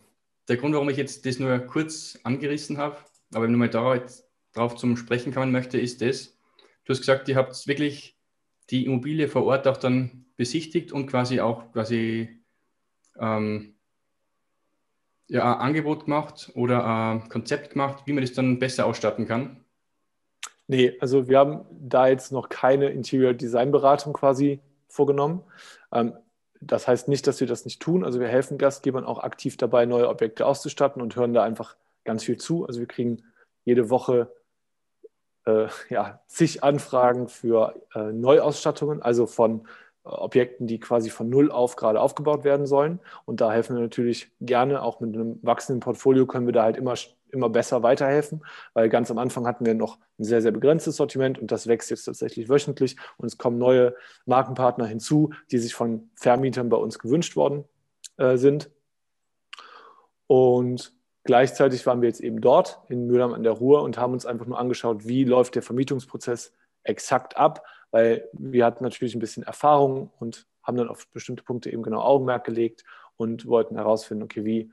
[0.48, 2.96] Der Grund, warum ich jetzt das nur kurz angerissen habe,
[3.32, 6.36] aber du mal darauf zum Sprechen kommen möchte, ist das,
[6.84, 8.16] du hast gesagt, ihr habt wirklich
[8.70, 12.40] die Immobilie vor Ort auch dann besichtigt und quasi auch quasi
[13.18, 13.74] ähm,
[15.28, 19.64] ja, ein Angebot gemacht oder ein Konzept gemacht, wie man das dann besser ausstatten kann?
[20.66, 25.42] Nee, also wir haben da jetzt noch keine Interior Design Beratung quasi vorgenommen.
[25.92, 26.14] Ähm,
[26.66, 28.04] das heißt nicht, dass wir das nicht tun.
[28.04, 32.24] Also wir helfen Gastgebern auch aktiv dabei, neue Objekte auszustatten und hören da einfach ganz
[32.24, 32.66] viel zu.
[32.66, 33.22] Also wir kriegen
[33.64, 34.30] jede Woche
[35.46, 39.66] äh, ja, zig Anfragen für äh, Neuausstattungen, also von
[40.04, 43.00] äh, Objekten, die quasi von Null auf gerade aufgebaut werden sollen.
[43.24, 46.76] Und da helfen wir natürlich gerne, auch mit einem wachsenden Portfolio können wir da halt
[46.76, 46.94] immer,
[47.34, 51.38] immer besser weiterhelfen, weil ganz am Anfang hatten wir noch ein sehr, sehr begrenztes Sortiment
[51.38, 53.94] und das wächst jetzt tatsächlich wöchentlich und es kommen neue
[54.26, 57.64] Markenpartner hinzu, die sich von Vermietern bei uns gewünscht worden
[58.16, 58.70] äh, sind.
[60.26, 60.94] Und
[61.24, 64.46] gleichzeitig waren wir jetzt eben dort in Mülheim an der Ruhr und haben uns einfach
[64.46, 66.52] nur angeschaut, wie läuft der Vermietungsprozess
[66.84, 71.70] exakt ab, weil wir hatten natürlich ein bisschen Erfahrung und haben dann auf bestimmte Punkte
[71.70, 72.84] eben genau Augenmerk gelegt
[73.16, 74.72] und wollten herausfinden, okay, wie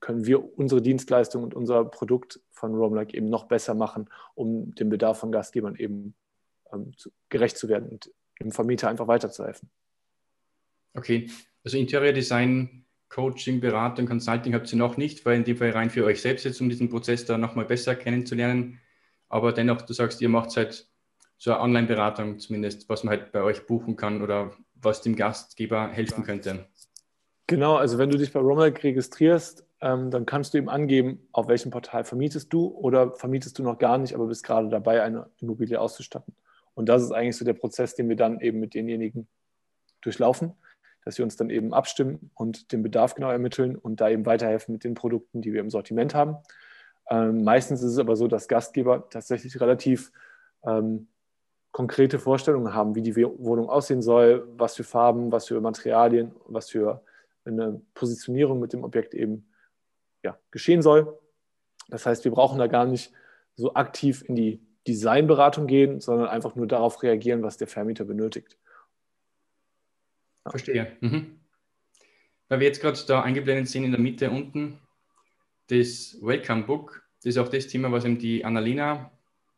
[0.00, 4.88] können wir unsere Dienstleistung und unser Produkt von Roamlike eben noch besser machen, um dem
[4.88, 6.14] Bedarf von Gastgebern eben
[6.72, 9.70] ähm, zu, gerecht zu werden und dem Vermieter einfach weiterzuhelfen.
[10.94, 11.30] Okay,
[11.64, 15.90] also Interior Design, Coaching, Beratung, Consulting habt ihr noch nicht, weil in dem Fall rein
[15.90, 18.80] für euch selbst jetzt, um diesen Prozess da nochmal besser kennenzulernen.
[19.28, 20.88] Aber dennoch, du sagst, ihr macht halt
[21.38, 25.88] so eine Online-Beratung zumindest, was man halt bei euch buchen kann oder was dem Gastgeber
[25.88, 26.66] helfen könnte.
[27.46, 31.48] Genau, also wenn du dich bei Romlike registrierst, ähm, dann kannst du ihm angeben, auf
[31.48, 35.30] welchem Portal vermietest du oder vermietest du noch gar nicht, aber bist gerade dabei, eine
[35.38, 36.34] Immobilie auszustatten.
[36.74, 39.28] Und das ist eigentlich so der Prozess, den wir dann eben mit denjenigen
[40.00, 40.54] durchlaufen,
[41.04, 44.72] dass wir uns dann eben abstimmen und den Bedarf genau ermitteln und da eben weiterhelfen
[44.72, 46.36] mit den Produkten, die wir im Sortiment haben.
[47.08, 50.10] Ähm, meistens ist es aber so, dass Gastgeber tatsächlich relativ
[50.64, 51.06] ähm,
[51.70, 56.70] konkrete Vorstellungen haben, wie die Wohnung aussehen soll, was für Farben, was für Materialien, was
[56.70, 57.02] für
[57.46, 59.48] eine Positionierung mit dem Objekt eben
[60.22, 61.18] ja, geschehen soll.
[61.88, 63.12] Das heißt, wir brauchen da gar nicht
[63.54, 68.56] so aktiv in die Designberatung gehen, sondern einfach nur darauf reagieren, was der Vermieter benötigt.
[70.44, 70.50] Ja.
[70.50, 70.96] Verstehe.
[71.00, 71.40] Mhm.
[72.48, 74.78] Weil wir jetzt gerade da eingeblendet sehen in der Mitte unten,
[75.68, 79.10] das Welcome Book, das ist auch das Thema, was eben die Annalena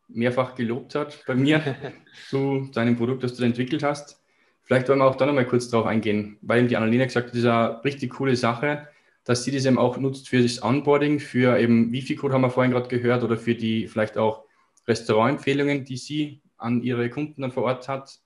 [0.07, 1.75] mehrfach gelobt hat bei mir
[2.29, 4.19] zu deinem Produkt, das du entwickelt hast.
[4.69, 7.33] Vielleicht wollen wir auch da nochmal kurz drauf eingehen, weil eben die Annalena gesagt hat,
[7.33, 8.87] das ist eine richtig coole Sache,
[9.23, 12.71] dass sie das eben auch nutzt für das Onboarding, für eben Wifi-Code haben wir vorhin
[12.71, 14.45] gerade gehört oder für die vielleicht auch
[14.87, 18.19] Restaurantempfehlungen, die sie an ihre Kunden dann vor Ort hat.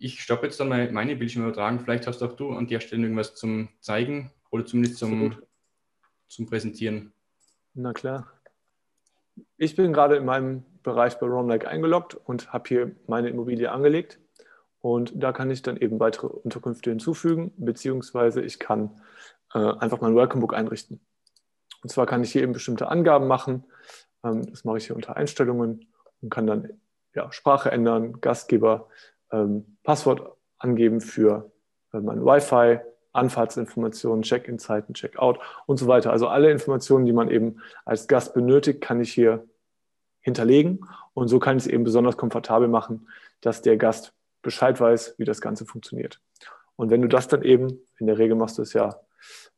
[0.00, 1.78] Ich stoppe jetzt dann mal meine Bildschirmübertragung.
[1.78, 5.36] Vielleicht hast auch du an der Stelle irgendwas zum Zeigen oder zumindest zum,
[6.26, 7.12] zum Präsentieren.
[7.74, 8.26] Na klar.
[9.58, 14.18] Ich bin gerade in meinem Bereich bei Romlike eingeloggt und habe hier meine Immobilie angelegt.
[14.82, 18.90] Und da kann ich dann eben weitere Unterkünfte hinzufügen, beziehungsweise ich kann
[19.54, 21.00] äh, einfach mein Welcome Book einrichten.
[21.82, 23.64] Und zwar kann ich hier eben bestimmte Angaben machen.
[24.24, 25.86] Ähm, das mache ich hier unter Einstellungen
[26.20, 26.68] und kann dann
[27.14, 28.88] ja, Sprache ändern, Gastgeber,
[29.30, 31.52] ähm, Passwort angeben für
[31.92, 32.80] äh, mein Wi-Fi,
[33.12, 36.10] Anfahrtsinformationen, Check-in-Zeiten, Check-out und so weiter.
[36.10, 39.46] Also alle Informationen, die man eben als Gast benötigt, kann ich hier
[40.20, 40.88] hinterlegen.
[41.14, 43.08] Und so kann ich es eben besonders komfortabel machen,
[43.42, 46.20] dass der Gast Bescheid weiß, wie das Ganze funktioniert.
[46.76, 49.00] Und wenn du das dann eben, in der Regel machst du es ja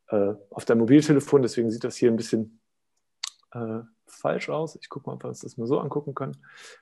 [0.09, 2.61] äh, auf deinem Mobiltelefon, deswegen sieht das hier ein bisschen
[3.53, 4.77] äh, falsch aus.
[4.81, 6.37] Ich gucke mal, ob wir uns das mal so angucken können.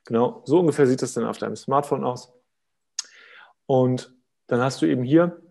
[0.05, 2.33] Genau, so ungefähr sieht das dann auf deinem Smartphone aus.
[3.65, 4.13] Und
[4.47, 5.41] dann hast du eben hier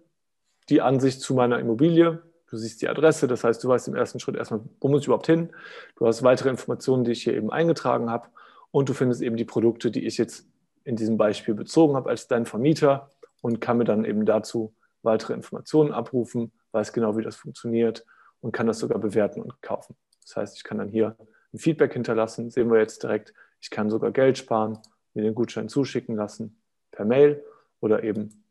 [0.69, 2.23] die Ansicht zu meiner Immobilie.
[2.51, 5.07] Du siehst die Adresse, das heißt, du weißt im ersten Schritt erstmal, wo muss ich
[5.07, 5.53] überhaupt hin.
[5.97, 8.29] Du hast weitere Informationen, die ich hier eben eingetragen habe.
[8.71, 10.47] Und du findest eben die Produkte, die ich jetzt
[10.85, 15.35] in diesem Beispiel bezogen habe als dein Vermieter und kann mir dann eben dazu weitere
[15.35, 18.05] Informationen abrufen, weiß genau, wie das funktioniert
[18.41, 19.97] und kann das sogar bewerten und kaufen.
[20.23, 21.17] Das heißt, ich kann dann hier
[21.53, 23.35] ein Feedback hinterlassen, sehen wir jetzt direkt.
[23.61, 24.79] Ich kann sogar Geld sparen,
[25.15, 27.45] mir den Gutschein zuschicken lassen per Mail
[27.81, 28.45] oder eben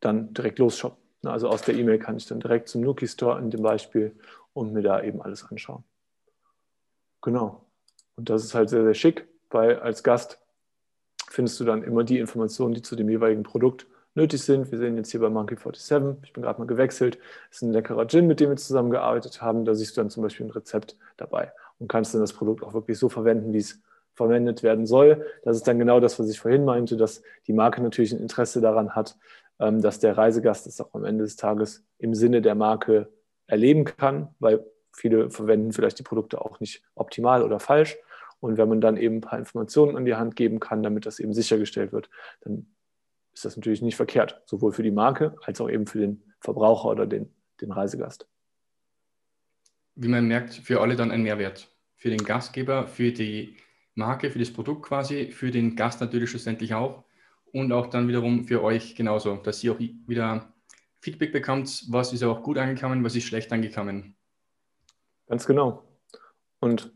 [0.00, 1.02] dann direkt losshoppen.
[1.24, 4.16] Also aus der E-Mail kann ich dann direkt zum Nuki Store in dem Beispiel
[4.52, 5.84] und mir da eben alles anschauen.
[7.22, 7.66] Genau.
[8.16, 10.40] Und das ist halt sehr, sehr schick, weil als Gast
[11.30, 14.70] findest du dann immer die Informationen, die zu dem jeweiligen Produkt nötig sind.
[14.70, 17.18] Wir sehen jetzt hier bei Monkey 47, ich bin gerade mal gewechselt,
[17.50, 19.64] ist ein leckerer Gin, mit dem wir zusammengearbeitet haben.
[19.64, 22.74] Da siehst du dann zum Beispiel ein Rezept dabei und kannst dann das Produkt auch
[22.74, 23.80] wirklich so verwenden, wie es
[24.14, 25.24] verwendet werden soll.
[25.44, 28.60] Das ist dann genau das, was ich vorhin meinte, dass die Marke natürlich ein Interesse
[28.60, 29.16] daran hat,
[29.60, 33.08] ähm, dass der Reisegast es auch am Ende des Tages im Sinne der Marke
[33.46, 37.96] erleben kann, weil viele verwenden vielleicht die Produkte auch nicht optimal oder falsch.
[38.40, 41.18] Und wenn man dann eben ein paar Informationen an die Hand geben kann, damit das
[41.18, 42.08] eben sichergestellt wird,
[42.40, 42.66] dann
[43.32, 46.88] ist das natürlich nicht verkehrt, sowohl für die Marke als auch eben für den Verbraucher
[46.88, 48.28] oder den, den Reisegast.
[49.94, 51.68] Wie man merkt, für alle dann ein Mehrwert.
[51.96, 53.56] Für den Gastgeber, für die
[53.94, 57.04] Marke, für das Produkt quasi, für den Gast natürlich schlussendlich auch
[57.52, 60.52] und auch dann wiederum für euch genauso, dass ihr auch wieder
[61.00, 64.16] Feedback bekommt, was ist auch gut angekommen, was ist schlecht angekommen.
[65.26, 65.84] Ganz genau.
[66.60, 66.92] Und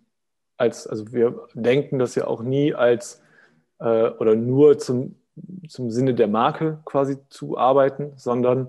[0.63, 3.21] als, also wir denken das ja auch nie als
[3.81, 5.17] äh, oder nur zum,
[5.69, 8.69] zum Sinne der Marke quasi zu arbeiten, sondern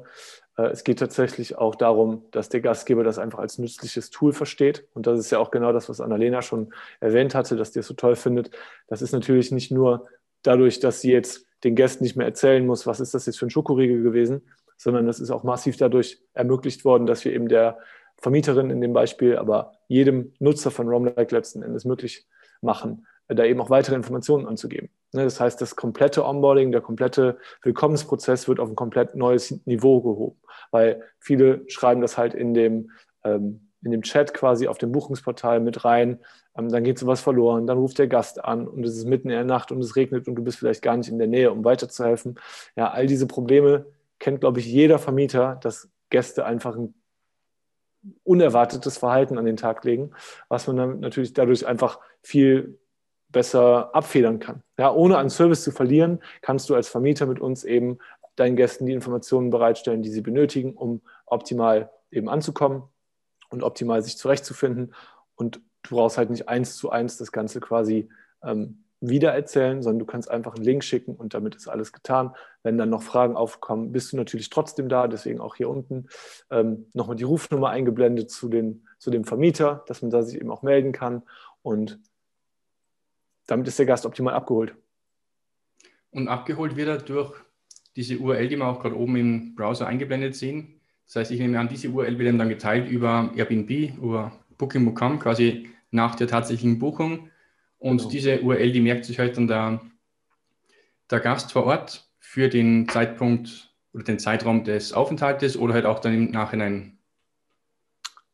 [0.57, 4.87] äh, es geht tatsächlich auch darum, dass der Gastgeber das einfach als nützliches Tool versteht.
[4.95, 7.87] Und das ist ja auch genau das, was Annalena schon erwähnt hatte, dass die es
[7.87, 8.49] so toll findet.
[8.87, 10.07] Das ist natürlich nicht nur
[10.41, 13.45] dadurch, dass sie jetzt den Gästen nicht mehr erzählen muss, was ist das jetzt für
[13.45, 14.41] ein Schokoriegel gewesen,
[14.77, 17.77] sondern das ist auch massiv dadurch ermöglicht worden, dass wir eben der
[18.23, 22.25] Vermieterin in dem Beispiel, aber jedem Nutzer von RomLike letzten Endes möglich
[22.61, 24.89] machen, da eben auch weitere Informationen anzugeben.
[25.11, 29.99] Ne, das heißt, das komplette Onboarding, der komplette Willkommensprozess wird auf ein komplett neues Niveau
[30.01, 30.39] gehoben,
[30.71, 32.91] weil viele schreiben das halt in dem,
[33.25, 36.19] ähm, in dem Chat quasi auf dem Buchungsportal mit rein.
[36.57, 39.35] Ähm, dann geht sowas verloren, dann ruft der Gast an und es ist mitten in
[39.35, 41.65] der Nacht und es regnet und du bist vielleicht gar nicht in der Nähe, um
[41.65, 42.39] weiterzuhelfen.
[42.77, 43.85] Ja, all diese Probleme
[44.17, 46.93] kennt, glaube ich, jeder Vermieter, dass Gäste einfach ein
[48.23, 50.11] unerwartetes Verhalten an den Tag legen,
[50.49, 52.79] was man dann natürlich dadurch einfach viel
[53.29, 54.63] besser abfedern kann.
[54.77, 57.97] Ja, ohne an Service zu verlieren, kannst du als Vermieter mit uns eben
[58.35, 62.83] deinen Gästen die Informationen bereitstellen, die sie benötigen, um optimal eben anzukommen
[63.49, 64.93] und optimal sich zurechtzufinden.
[65.35, 68.09] Und du brauchst halt nicht eins zu eins das Ganze quasi
[68.43, 72.33] ähm, wiedererzählen, sondern du kannst einfach einen Link schicken und damit ist alles getan.
[72.63, 76.07] Wenn dann noch Fragen aufkommen, bist du natürlich trotzdem da, deswegen auch hier unten
[76.49, 80.51] ähm, nochmal die Rufnummer eingeblendet zu, den, zu dem Vermieter, dass man da sich eben
[80.51, 81.23] auch melden kann
[81.61, 81.99] und
[83.45, 84.73] damit ist der Gast optimal abgeholt.
[86.11, 87.33] Und abgeholt wird er durch
[87.95, 90.79] diese URL, die wir auch gerade oben im Browser eingeblendet sehen.
[91.05, 95.67] Das heißt, ich nehme an, diese URL wird dann geteilt über Airbnb, über Booking.com, quasi
[95.91, 97.29] nach der tatsächlichen Buchung
[97.83, 98.09] und genau.
[98.09, 99.81] diese URL, die merkt sich halt dann der,
[101.11, 105.99] der Gast vor Ort für den Zeitpunkt oder den Zeitraum des Aufenthaltes oder halt auch
[105.99, 106.97] dann im Nachhinein.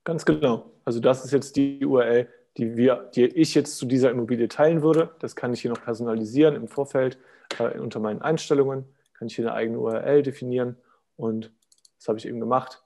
[0.04, 0.72] Ganz genau.
[0.86, 4.84] Also das ist jetzt die URL, die, wir, die ich jetzt zu dieser Immobilie teilen
[4.84, 5.16] würde.
[5.18, 7.18] Das kann ich hier noch personalisieren im Vorfeld
[7.58, 8.86] äh, unter meinen Einstellungen.
[9.14, 10.78] Kann ich hier eine eigene URL definieren
[11.16, 11.52] und
[11.98, 12.84] das habe ich eben gemacht.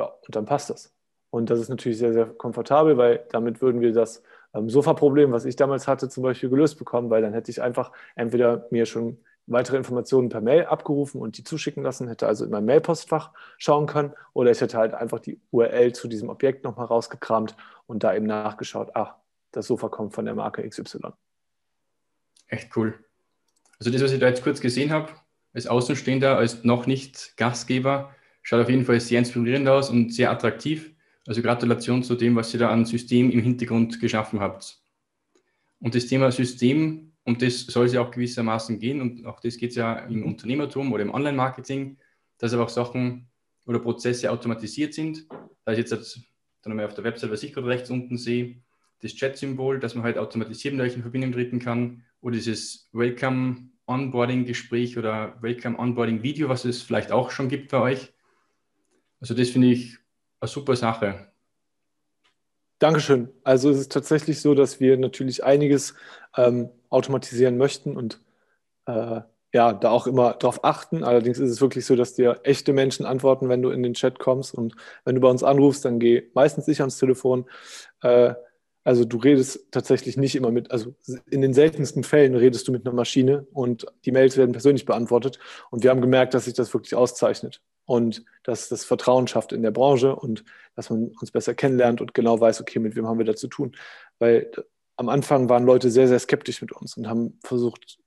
[0.00, 0.92] Ja, und dann passt das.
[1.30, 4.24] Und das ist natürlich sehr, sehr komfortabel, weil damit würden wir das
[4.56, 7.92] ähm, Sofa-Problem, was ich damals hatte, zum Beispiel gelöst bekommen, weil dann hätte ich einfach
[8.14, 12.50] entweder mir schon weitere Informationen per Mail abgerufen und die zuschicken lassen, hätte also in
[12.50, 16.86] meinem Mailpostfach schauen können oder ich hätte halt einfach die URL zu diesem Objekt nochmal
[16.86, 19.14] rausgekramt und da eben nachgeschaut, ach,
[19.52, 21.12] das Sofa kommt von der Marke XY.
[22.48, 22.94] Echt cool.
[23.78, 25.12] Also das, was ich da jetzt kurz gesehen habe,
[25.54, 30.30] als Außenstehender, als noch nicht Gastgeber, schaut auf jeden Fall sehr inspirierend aus und sehr
[30.30, 30.95] attraktiv.
[31.26, 34.80] Also Gratulation zu dem, was ihr da an System im Hintergrund geschaffen habt.
[35.80, 39.56] Und das Thema System, um das soll es ja auch gewissermaßen gehen, und auch das
[39.56, 41.98] geht es ja im Unternehmertum oder im Online-Marketing,
[42.38, 43.28] dass aber auch Sachen
[43.66, 45.26] oder Prozesse automatisiert sind.
[45.64, 46.20] Da ist jetzt
[46.62, 48.62] dann einmal auf der Website, was ich gerade rechts unten sehe,
[49.00, 53.70] das Chat-Symbol, dass man halt automatisiert mit euch in Verbindung treten kann, oder dieses Welcome
[53.86, 58.12] Onboarding-Gespräch oder Welcome Onboarding-Video, was es vielleicht auch schon gibt bei euch.
[59.20, 59.98] Also das finde ich
[60.40, 61.28] eine super Sache.
[62.78, 63.30] Dankeschön.
[63.42, 65.94] Also es ist tatsächlich so, dass wir natürlich einiges
[66.36, 68.20] ähm, automatisieren möchten und
[68.86, 69.22] äh,
[69.54, 71.02] ja, da auch immer drauf achten.
[71.02, 74.18] Allerdings ist es wirklich so, dass dir echte Menschen antworten, wenn du in den Chat
[74.18, 74.54] kommst.
[74.54, 77.46] Und wenn du bei uns anrufst, dann geh meistens nicht ans Telefon.
[78.02, 78.34] Äh,
[78.84, 80.94] also du redest tatsächlich nicht immer mit, also
[81.30, 85.38] in den seltensten Fällen redest du mit einer Maschine und die Mails werden persönlich beantwortet.
[85.70, 89.62] Und wir haben gemerkt, dass sich das wirklich auszeichnet und dass das Vertrauen schafft in
[89.62, 90.44] der Branche und
[90.74, 93.48] dass man uns besser kennenlernt und genau weiß, okay, mit wem haben wir da zu
[93.48, 93.74] tun.
[94.18, 94.50] Weil
[94.96, 97.98] am Anfang waren Leute sehr, sehr skeptisch mit uns und haben versucht,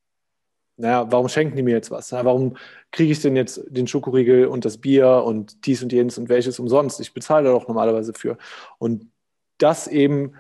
[0.78, 2.12] naja, warum schenken die mir jetzt was?
[2.12, 2.56] warum
[2.92, 6.60] kriege ich denn jetzt den Schokoriegel und das Bier und dies und jenes und welches
[6.60, 7.00] umsonst?
[7.02, 8.38] Ich bezahle da doch normalerweise für.
[8.78, 9.12] Und
[9.58, 10.36] das eben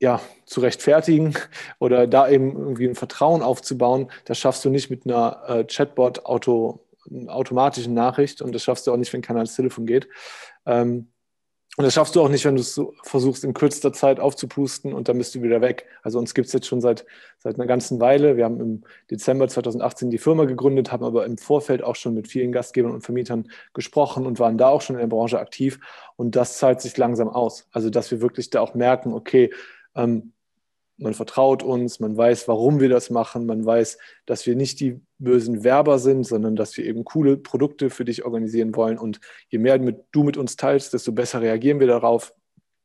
[0.00, 1.34] ja, zu rechtfertigen
[1.78, 6.85] oder da eben irgendwie ein Vertrauen aufzubauen, das schaffst du nicht mit einer äh, Chatbot-Auto,
[7.28, 10.08] automatischen Nachricht und das schaffst du auch nicht, wenn keiner ans Telefon geht.
[10.64, 11.08] Ähm,
[11.78, 14.94] und das schaffst du auch nicht, wenn du es so versuchst, in kürzester Zeit aufzupusten
[14.94, 15.84] und dann bist du wieder weg.
[16.02, 17.04] Also uns gibt es jetzt schon seit,
[17.38, 18.38] seit einer ganzen Weile.
[18.38, 22.28] Wir haben im Dezember 2018 die Firma gegründet, haben aber im Vorfeld auch schon mit
[22.28, 25.78] vielen Gastgebern und Vermietern gesprochen und waren da auch schon in der Branche aktiv.
[26.16, 27.68] Und das zahlt sich langsam aus.
[27.72, 29.52] Also dass wir wirklich da auch merken, okay,
[29.94, 30.32] ähm,
[30.98, 35.00] man vertraut uns, man weiß, warum wir das machen, man weiß, dass wir nicht die
[35.18, 38.98] bösen Werber sind, sondern dass wir eben coole Produkte für dich organisieren wollen.
[38.98, 42.32] Und je mehr du mit uns teilst, desto besser reagieren wir darauf.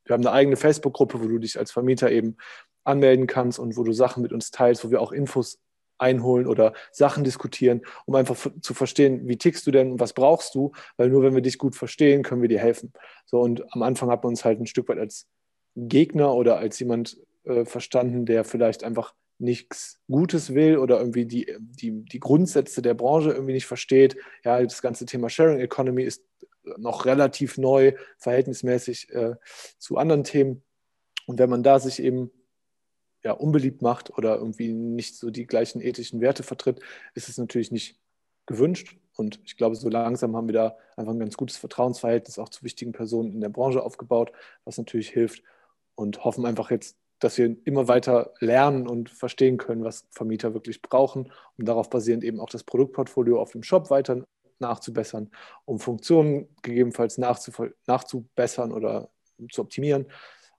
[0.04, 2.36] Wir haben eine eigene Facebook-Gruppe, wo du dich als Vermieter eben
[2.84, 5.58] anmelden kannst und wo du Sachen mit uns teilst, wo wir auch Infos
[5.98, 10.54] einholen oder Sachen diskutieren, um einfach zu verstehen, wie tickst du denn und was brauchst
[10.54, 12.92] du, weil nur wenn wir dich gut verstehen, können wir dir helfen.
[13.24, 15.28] So und am Anfang hat man uns halt ein Stück weit als
[15.76, 21.56] Gegner oder als jemand äh, verstanden, der vielleicht einfach nichts Gutes will oder irgendwie die,
[21.58, 24.16] die, die Grundsätze der Branche irgendwie nicht versteht.
[24.44, 26.24] Ja, das ganze Thema Sharing Economy ist
[26.76, 29.34] noch relativ neu, verhältnismäßig äh,
[29.78, 30.62] zu anderen Themen.
[31.26, 32.30] Und wenn man da sich eben
[33.24, 36.80] ja, unbeliebt macht oder irgendwie nicht so die gleichen ethischen Werte vertritt,
[37.14, 37.98] ist es natürlich nicht
[38.46, 38.96] gewünscht.
[39.16, 42.62] Und ich glaube, so langsam haben wir da einfach ein ganz gutes Vertrauensverhältnis auch zu
[42.64, 44.32] wichtigen Personen in der Branche aufgebaut,
[44.64, 45.42] was natürlich hilft
[45.94, 50.82] und hoffen einfach jetzt, dass wir immer weiter lernen und verstehen können, was Vermieter wirklich
[50.82, 54.24] brauchen, um darauf basierend eben auch das Produktportfolio auf dem Shop weiter
[54.58, 55.30] nachzubessern,
[55.64, 59.10] um Funktionen gegebenenfalls nachzubessern oder
[59.50, 60.06] zu optimieren.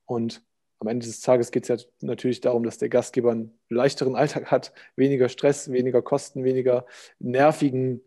[0.05, 0.41] Und
[0.79, 4.49] am Ende des Tages geht es ja natürlich darum, dass der Gastgeber einen leichteren Alltag
[4.49, 6.85] hat, weniger Stress, weniger Kosten, weniger
[7.19, 8.01] nervigen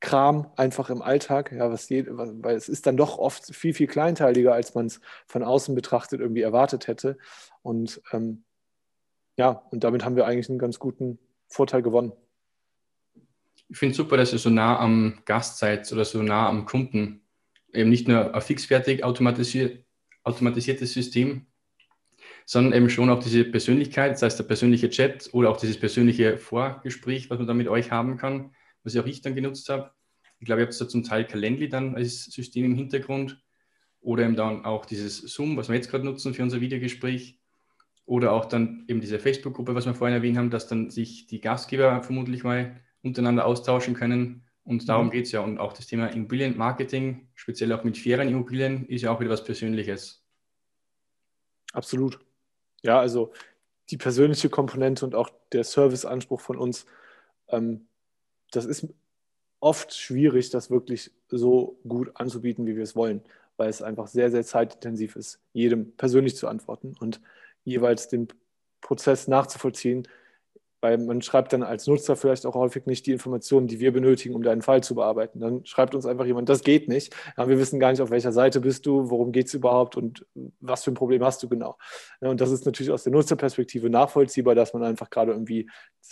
[0.00, 3.88] Kram einfach im Alltag, ja, was je, weil es ist dann doch oft viel, viel
[3.88, 7.18] kleinteiliger, als man es von außen betrachtet irgendwie erwartet hätte.
[7.62, 8.44] Und ähm,
[9.36, 12.12] ja, und damit haben wir eigentlich einen ganz guten Vorteil gewonnen.
[13.68, 16.64] Ich finde es super, dass ihr so nah am Gast seid oder so nah am
[16.64, 17.22] Kunden.
[17.72, 19.84] Eben nicht nur ein fixfertig automatisiert,
[20.22, 21.46] automatisiertes System,
[22.46, 26.38] sondern eben schon auch diese Persönlichkeit, das heißt der persönliche Chat oder auch dieses persönliche
[26.38, 28.52] Vorgespräch, was man da mit euch haben kann
[28.88, 29.90] was ich auch ich dann genutzt habe.
[30.40, 33.42] Ich glaube, ihr habt da zum Teil Calendly dann als System im Hintergrund
[34.00, 37.38] oder eben dann auch dieses Zoom, was wir jetzt gerade nutzen für unser Videogespräch
[38.06, 41.40] oder auch dann eben diese Facebook-Gruppe, was wir vorhin erwähnt haben, dass dann sich die
[41.40, 44.44] Gastgeber vermutlich mal untereinander austauschen können.
[44.64, 45.10] Und darum mhm.
[45.10, 45.40] geht es ja.
[45.40, 49.44] Und auch das Thema Immobilienmarketing, speziell auch mit fairen Immobilien, ist ja auch wieder was
[49.44, 50.24] Persönliches.
[51.72, 52.18] Absolut.
[52.82, 53.32] Ja, also
[53.90, 56.86] die persönliche Komponente und auch der Serviceanspruch von uns
[57.48, 57.87] ähm,
[58.50, 58.86] das ist
[59.60, 63.22] oft schwierig, das wirklich so gut anzubieten, wie wir es wollen,
[63.56, 67.20] weil es einfach sehr, sehr zeitintensiv ist, jedem persönlich zu antworten und
[67.64, 68.28] jeweils den
[68.80, 70.06] Prozess nachzuvollziehen,
[70.80, 74.34] weil man schreibt dann als Nutzer vielleicht auch häufig nicht die Informationen, die wir benötigen,
[74.34, 75.40] um deinen Fall zu bearbeiten.
[75.40, 77.14] Dann schreibt uns einfach jemand, das geht nicht.
[77.36, 80.26] Ja, wir wissen gar nicht, auf welcher Seite bist du, worum geht es überhaupt und
[80.60, 81.76] was für ein Problem hast du genau.
[82.20, 85.68] Ja, und das ist natürlich aus der Nutzerperspektive nachvollziehbar, dass man einfach gerade irgendwie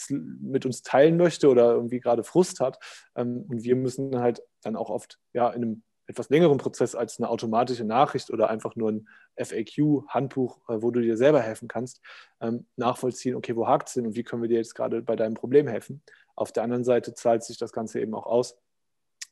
[0.08, 2.78] mit uns teilen möchte oder irgendwie gerade Frust hat.
[3.14, 7.18] Ähm, und wir müssen halt dann auch oft ja, in einem etwas längeren Prozess als
[7.18, 12.00] eine automatische Nachricht oder einfach nur ein FAQ-Handbuch, äh, wo du dir selber helfen kannst,
[12.40, 15.16] ähm, nachvollziehen, okay, wo hakt es denn und wie können wir dir jetzt gerade bei
[15.16, 16.02] deinem Problem helfen?
[16.34, 18.56] Auf der anderen Seite zahlt sich das Ganze eben auch aus,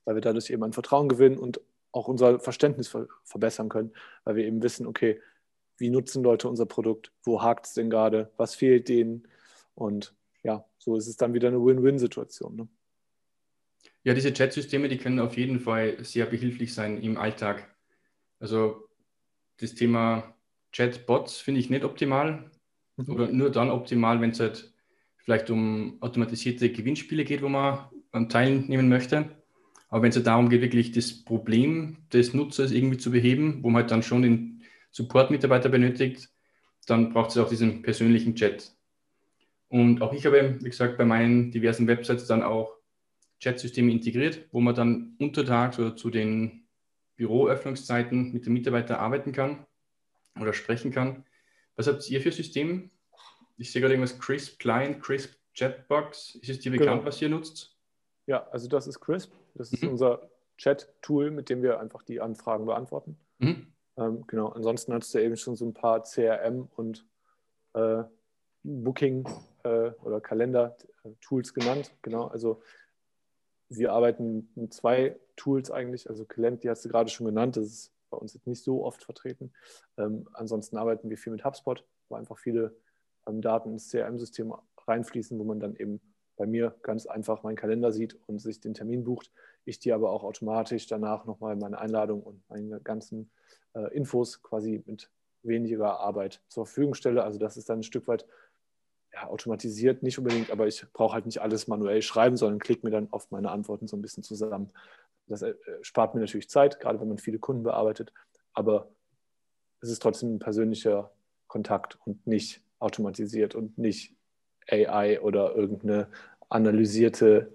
[0.05, 1.61] weil wir dadurch eben an Vertrauen gewinnen und
[1.93, 3.93] auch unser Verständnis ver verbessern können,
[4.25, 5.20] weil wir eben wissen, okay,
[5.77, 9.29] wie nutzen Leute unser Produkt, wo hakt es denn gerade, was fehlt denen
[9.75, 12.57] und ja, so ist es dann wieder eine Win-Win-Situation.
[12.57, 12.68] Ne?
[14.05, 17.75] Ja, diese Chat-Systeme, die können auf jeden Fall sehr behilflich sein im Alltag.
[18.39, 18.89] Also
[19.59, 20.35] das Thema
[20.73, 22.51] Chatbots finde ich nicht optimal
[22.97, 23.15] mhm.
[23.15, 24.75] oder nur dann optimal, wenn es halt
[25.17, 29.31] vielleicht um automatisierte Gewinnspiele geht, wo man teilnehmen möchte.
[29.89, 33.71] Aber wenn es halt darum geht, wirklich das Problem des Nutzers irgendwie zu beheben, wo
[33.71, 36.29] man halt dann schon den Support-Mitarbeiter benötigt,
[36.87, 38.73] dann braucht es auch diesen persönlichen Chat.
[39.69, 42.77] Und auch ich habe, wie gesagt, bei meinen diversen Websites dann auch
[43.45, 46.67] Chat-Systeme integriert, wo man dann untertags oder zu den
[47.17, 49.67] Büroöffnungszeiten mit den Mitarbeitern arbeiten kann
[50.41, 51.27] oder sprechen kann.
[51.77, 52.91] Was habt ihr für System?
[53.59, 56.37] Ich sehe gerade irgendwas Crisp Client, Crisp Chatbox.
[56.37, 57.05] Ist es dir bekannt, genau.
[57.05, 57.77] was ihr nutzt?
[58.27, 59.35] Ja, also das ist Crisp.
[59.55, 59.91] Das ist mhm.
[59.91, 63.19] unser Chat-Tool, mit dem wir einfach die Anfragen beantworten.
[63.41, 63.75] Mhm.
[63.99, 64.49] Ähm, genau.
[64.49, 67.07] Ansonsten hattest du eben schon so ein paar CRM und
[67.75, 68.05] äh,
[68.63, 69.29] Booking
[69.65, 71.95] äh, oder Kalender-Tools genannt.
[72.01, 72.29] Genau.
[72.29, 72.63] Also
[73.69, 76.09] wir arbeiten mit zwei Tools eigentlich.
[76.09, 77.57] Also Calend, die hast du gerade schon genannt.
[77.57, 79.53] Das ist bei uns jetzt nicht so oft vertreten.
[79.97, 82.77] Ähm, ansonsten arbeiten wir viel mit HubSpot, wo einfach viele
[83.27, 84.55] ähm, Daten ins CRM-System
[84.87, 86.01] reinfließen, wo man dann eben
[86.37, 89.33] bei mir ganz einfach meinen Kalender sieht und sich den Termin bucht.
[89.65, 93.31] Ich dir aber auch automatisch danach nochmal meine Einladung und meine ganzen
[93.75, 95.11] äh, Infos quasi mit
[95.43, 97.23] weniger Arbeit zur Verfügung stelle.
[97.23, 98.27] Also das ist dann ein Stück weit
[99.15, 102.91] ja, automatisiert, nicht unbedingt, aber ich brauche halt nicht alles manuell schreiben, sondern klicke mir
[102.91, 104.73] dann oft meine Antworten so ein bisschen zusammen.
[105.29, 108.12] Das äh, spart mir natürlich Zeit, gerade wenn man viele Kunden bearbeitet,
[108.53, 108.89] aber
[109.81, 111.12] es ist trotzdem ein persönlicher
[111.47, 114.15] Kontakt und nicht automatisiert und nicht
[114.69, 116.09] AI oder irgendeine
[116.49, 117.53] analysierte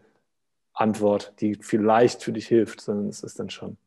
[0.73, 3.77] Antwort, die vielleicht für dich hilft, sondern es ist dann schon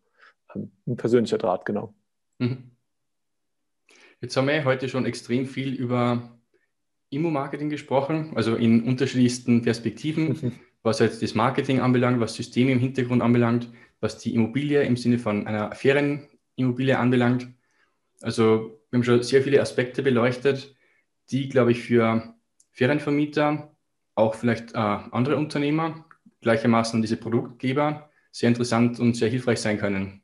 [0.55, 1.95] ähm, ein persönlicher Draht, genau.
[2.39, 2.71] Mhm.
[4.21, 6.39] Jetzt haben wir heute schon extrem viel über
[7.13, 10.53] Immo-Marketing gesprochen, also in unterschiedlichsten Perspektiven, mhm.
[10.83, 13.69] was jetzt das Marketing anbelangt, was Systeme im Hintergrund anbelangt,
[14.01, 17.49] was die Immobilie im Sinne von einer fairen Immobilie anbelangt.
[18.21, 20.75] Also wir haben schon sehr viele Aspekte beleuchtet,
[21.31, 22.35] die, glaube ich, für
[22.73, 23.75] Ferienvermieter,
[24.15, 26.05] auch vielleicht äh, andere Unternehmer,
[26.41, 30.23] gleichermaßen diese Produktgeber sehr interessant und sehr hilfreich sein können.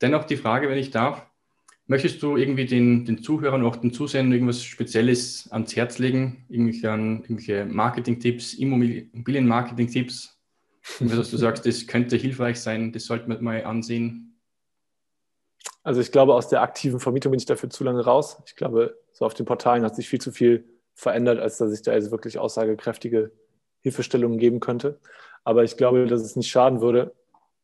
[0.00, 1.26] Dennoch die Frage, wenn ich darf,
[1.86, 6.44] möchtest du irgendwie den, den Zuhörern, auch den Zusehern irgendwas Spezielles ans Herz legen?
[6.48, 10.38] Irgendwelche, irgendwelche Marketing-Tipps, Immobilien-Marketing-Tipps?
[11.00, 14.38] Dass du sagst, das könnte hilfreich sein, das sollte man mal ansehen.
[15.82, 18.42] Also ich glaube, aus der aktiven Vermietung bin ich dafür zu lange raus.
[18.46, 20.64] Ich glaube, so auf den Portalen hat sich viel zu viel
[20.94, 23.32] verändert, als dass ich da also wirklich aussagekräftige
[23.80, 25.00] Hilfestellungen geben könnte.
[25.42, 27.14] Aber ich glaube, dass es nicht schaden würde,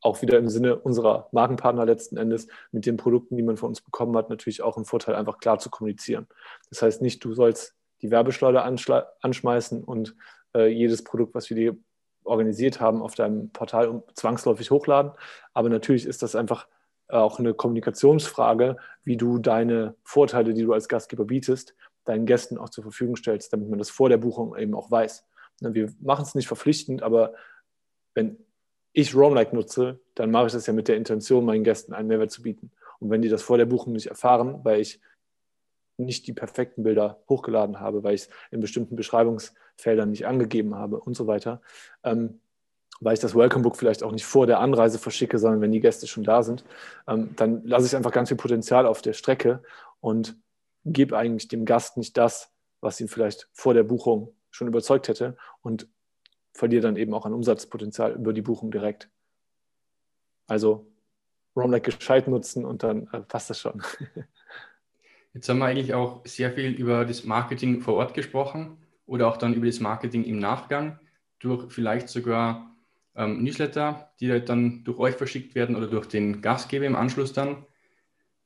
[0.01, 3.81] auch wieder im Sinne unserer Markenpartner letzten Endes mit den Produkten, die man von uns
[3.81, 6.27] bekommen hat, natürlich auch einen Vorteil, einfach klar zu kommunizieren.
[6.71, 10.17] Das heißt nicht, du sollst die Werbeschleuder anschmeißen und
[10.55, 11.77] äh, jedes Produkt, was wir dir
[12.25, 15.13] organisiert haben, auf deinem Portal zwangsläufig hochladen.
[15.53, 16.67] Aber natürlich ist das einfach
[17.09, 21.75] auch eine Kommunikationsfrage, wie du deine Vorteile, die du als Gastgeber bietest,
[22.05, 25.27] deinen Gästen auch zur Verfügung stellst, damit man das vor der Buchung eben auch weiß.
[25.61, 27.35] Ne, wir machen es nicht verpflichtend, aber
[28.15, 28.39] wenn
[28.93, 32.31] ich Roamlike nutze, dann mache ich das ja mit der Intention, meinen Gästen einen Mehrwert
[32.31, 32.71] zu bieten.
[32.99, 35.01] Und wenn die das vor der Buchung nicht erfahren, weil ich
[35.97, 40.99] nicht die perfekten Bilder hochgeladen habe, weil ich es in bestimmten Beschreibungsfeldern nicht angegeben habe
[40.99, 41.61] und so weiter,
[42.03, 42.41] ähm,
[43.01, 45.81] weil ich das Welcome Book vielleicht auch nicht vor der Anreise verschicke, sondern wenn die
[45.81, 46.65] Gäste schon da sind,
[47.07, 49.63] ähm, dann lasse ich einfach ganz viel Potenzial auf der Strecke
[50.01, 50.37] und
[50.85, 55.37] gebe eigentlich dem Gast nicht das, was ihn vielleicht vor der Buchung schon überzeugt hätte
[55.63, 55.89] und
[56.53, 59.09] verliere dann eben auch an Umsatzpotenzial über die Buchung direkt.
[60.47, 60.87] Also
[61.57, 63.83] Romlike gescheit nutzen und dann äh, passt das schon.
[65.35, 69.37] Jetzt haben wir eigentlich auch sehr viel über das Marketing vor Ort gesprochen oder auch
[69.37, 70.99] dann über das Marketing im Nachgang
[71.39, 72.77] durch vielleicht sogar
[73.15, 77.33] ähm, Newsletter, die halt dann durch euch verschickt werden oder durch den Gastgeber im Anschluss
[77.33, 77.65] dann.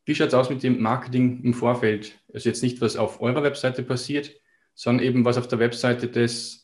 [0.04, 2.18] Wie schaut es aus mit dem Marketing im Vorfeld?
[2.32, 4.34] Also jetzt nicht, was auf eurer Webseite passiert,
[4.74, 6.63] sondern eben, was auf der Webseite des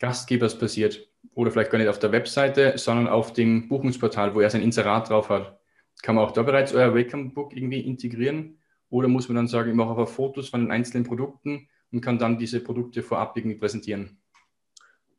[0.00, 1.06] Gastgebers passiert.
[1.34, 5.10] Oder vielleicht gar nicht auf der Webseite, sondern auf dem Buchungsportal, wo er sein Inserat
[5.10, 5.60] drauf hat.
[6.02, 8.58] Kann man auch da bereits euer Welcome Book irgendwie integrieren?
[8.88, 12.18] Oder muss man dann sagen, ich mache einfach Fotos von den einzelnen Produkten und kann
[12.18, 14.18] dann diese Produkte vorab irgendwie präsentieren?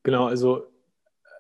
[0.04, 0.68] Genau, also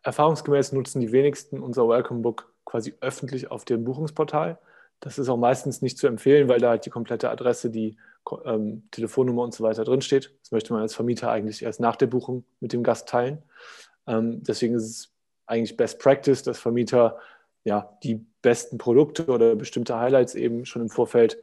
[0.04, 4.60] erfahrungsgemäß nutzen die wenigsten unser Welcome Book quasi öffentlich auf dem Buchungsportal.
[5.00, 7.98] Das ist auch meistens nicht zu empfehlen, weil da halt die komplette Adresse, die
[8.45, 10.34] ähm, Telefonnummer und so weiter drinsteht.
[10.41, 13.41] Das möchte man als Vermieter eigentlich erst nach der Buchung mit dem Gast teilen.
[14.07, 15.13] Ähm, deswegen ist es
[15.45, 17.17] eigentlich Best Practice, dass Vermieter
[17.63, 21.38] ja die besten Produkte oder bestimmte Highlights eben schon im Vorfeld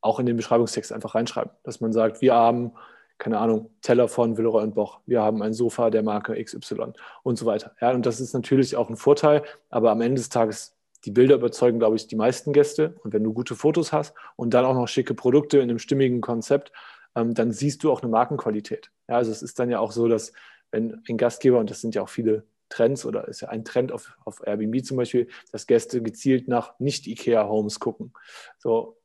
[0.00, 1.52] auch in den Beschreibungstext einfach reinschreiben.
[1.62, 2.72] Dass man sagt, wir haben,
[3.18, 7.38] keine Ahnung, Teller von Villeroy und Boch, wir haben ein Sofa der Marke XY und
[7.38, 7.74] so weiter.
[7.80, 10.74] Ja, und das ist natürlich auch ein Vorteil, aber am Ende des Tages
[11.04, 12.94] die Bilder überzeugen, glaube ich, die meisten Gäste.
[13.02, 16.20] Und wenn du gute Fotos hast und dann auch noch schicke Produkte in einem stimmigen
[16.20, 16.72] Konzept,
[17.14, 18.90] ähm, dann siehst du auch eine Markenqualität.
[19.08, 20.32] Ja, also es ist dann ja auch so, dass
[20.70, 23.92] wenn ein Gastgeber, und das sind ja auch viele Trends oder ist ja ein Trend
[23.92, 28.12] auf, auf Airbnb zum Beispiel, dass Gäste gezielt nach Nicht-IKEA-Homes gucken.
[28.58, 28.96] So,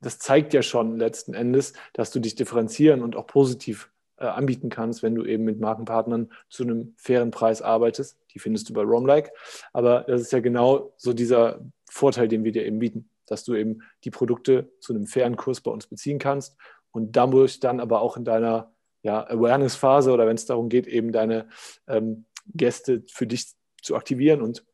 [0.00, 3.90] das zeigt ja schon letzten Endes, dass du dich differenzieren und auch positiv
[4.20, 8.18] äh, anbieten kannst, wenn du eben mit Markenpartnern zu einem fairen Preis arbeitest.
[8.34, 9.32] Die findest du bei Roamlike.
[9.72, 11.60] Aber das ist ja genau so dieser
[11.90, 15.60] Vorteil, den wir dir eben bieten, dass du eben die Produkte zu einem fairen Kurs
[15.60, 16.56] bei uns beziehen kannst
[16.92, 21.12] und dadurch dann aber auch in deiner ja, Awareness-Phase oder wenn es darum geht, eben
[21.12, 21.48] deine
[21.88, 23.52] ähm, Gäste für dich
[23.82, 24.64] zu aktivieren und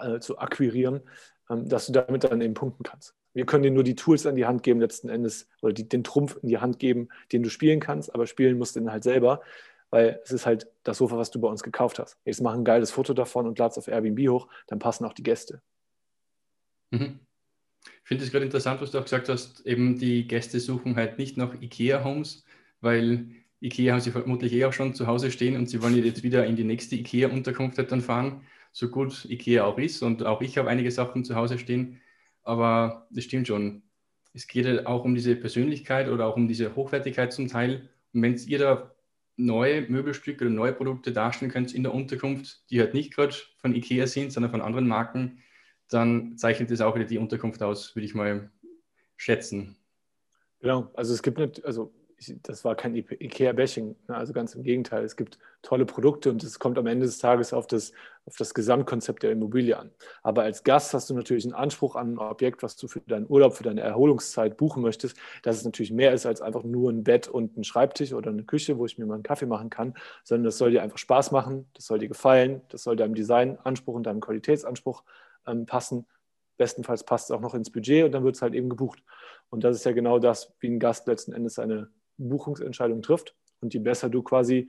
[0.00, 1.02] äh, zu akquirieren,
[1.48, 3.14] ähm, dass du damit dann eben punkten kannst.
[3.36, 6.02] Wir können dir nur die Tools an die Hand geben, letzten Endes, oder die, den
[6.02, 9.04] Trumpf in die Hand geben, den du spielen kannst, aber spielen musst du ihn halt
[9.04, 9.42] selber,
[9.90, 12.16] weil es ist halt das Sofa, was du bei uns gekauft hast.
[12.24, 15.12] Jetzt mach ein geiles Foto davon und lad es auf Airbnb hoch, dann passen auch
[15.12, 15.60] die Gäste.
[16.90, 17.20] Mhm.
[17.84, 21.18] Ich finde es gerade interessant, was du auch gesagt hast, eben die Gäste suchen halt
[21.18, 22.42] nicht nach IKEA-Homes,
[22.80, 23.26] weil
[23.60, 26.46] IKEA haben sie vermutlich eh auch schon zu Hause stehen und sie wollen jetzt wieder
[26.46, 30.56] in die nächste IKEA-Unterkunft halt dann fahren, so gut IKEA auch ist und auch ich
[30.56, 32.00] habe einige Sachen zu Hause stehen
[32.46, 33.82] aber das stimmt schon.
[34.32, 37.88] Es geht halt auch um diese Persönlichkeit oder auch um diese Hochwertigkeit zum Teil.
[38.12, 38.94] Und wenn ihr da
[39.36, 43.74] neue Möbelstücke oder neue Produkte darstellen könnt in der Unterkunft, die halt nicht gerade von
[43.74, 45.38] IKEA sind, sondern von anderen Marken,
[45.88, 48.50] dann zeichnet das auch wieder die Unterkunft aus, würde ich mal
[49.16, 49.76] schätzen.
[50.60, 51.92] Genau, also es gibt nicht, also
[52.42, 54.16] das war kein IKEA-Bashing, ne?
[54.16, 55.04] also ganz im Gegenteil.
[55.04, 57.92] Es gibt tolle Produkte und es kommt am Ende des Tages auf das,
[58.24, 59.90] auf das Gesamtkonzept der Immobilie an.
[60.22, 63.26] Aber als Gast hast du natürlich einen Anspruch an ein Objekt, was du für deinen
[63.28, 67.04] Urlaub, für deine Erholungszeit buchen möchtest, dass es natürlich mehr ist als einfach nur ein
[67.04, 69.94] Bett und ein Schreibtisch oder eine Küche, wo ich mir mal einen Kaffee machen kann,
[70.24, 73.94] sondern das soll dir einfach Spaß machen, das soll dir gefallen, das soll deinem Designanspruch
[73.94, 75.02] und deinem Qualitätsanspruch
[75.46, 76.06] ähm, passen.
[76.56, 79.02] Bestenfalls passt es auch noch ins Budget und dann wird es halt eben gebucht.
[79.50, 83.34] Und das ist ja genau das, wie ein Gast letzten Endes seine Buchungsentscheidung trifft.
[83.60, 84.68] Und je besser du quasi,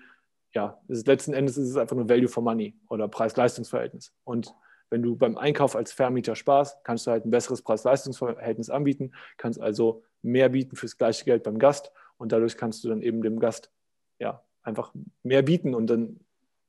[0.53, 4.13] ja, ist, letzten Endes ist es einfach nur Value for Money oder Preis-Leistungs-Verhältnis.
[4.23, 4.53] Und
[4.89, 9.59] wenn du beim Einkauf als Vermieter sparst, kannst du halt ein besseres Preis-Leistungs-Verhältnis anbieten, kannst
[9.59, 13.39] also mehr bieten fürs gleiche Geld beim Gast und dadurch kannst du dann eben dem
[13.39, 13.71] Gast
[14.19, 14.93] ja, einfach
[15.23, 16.19] mehr bieten und dann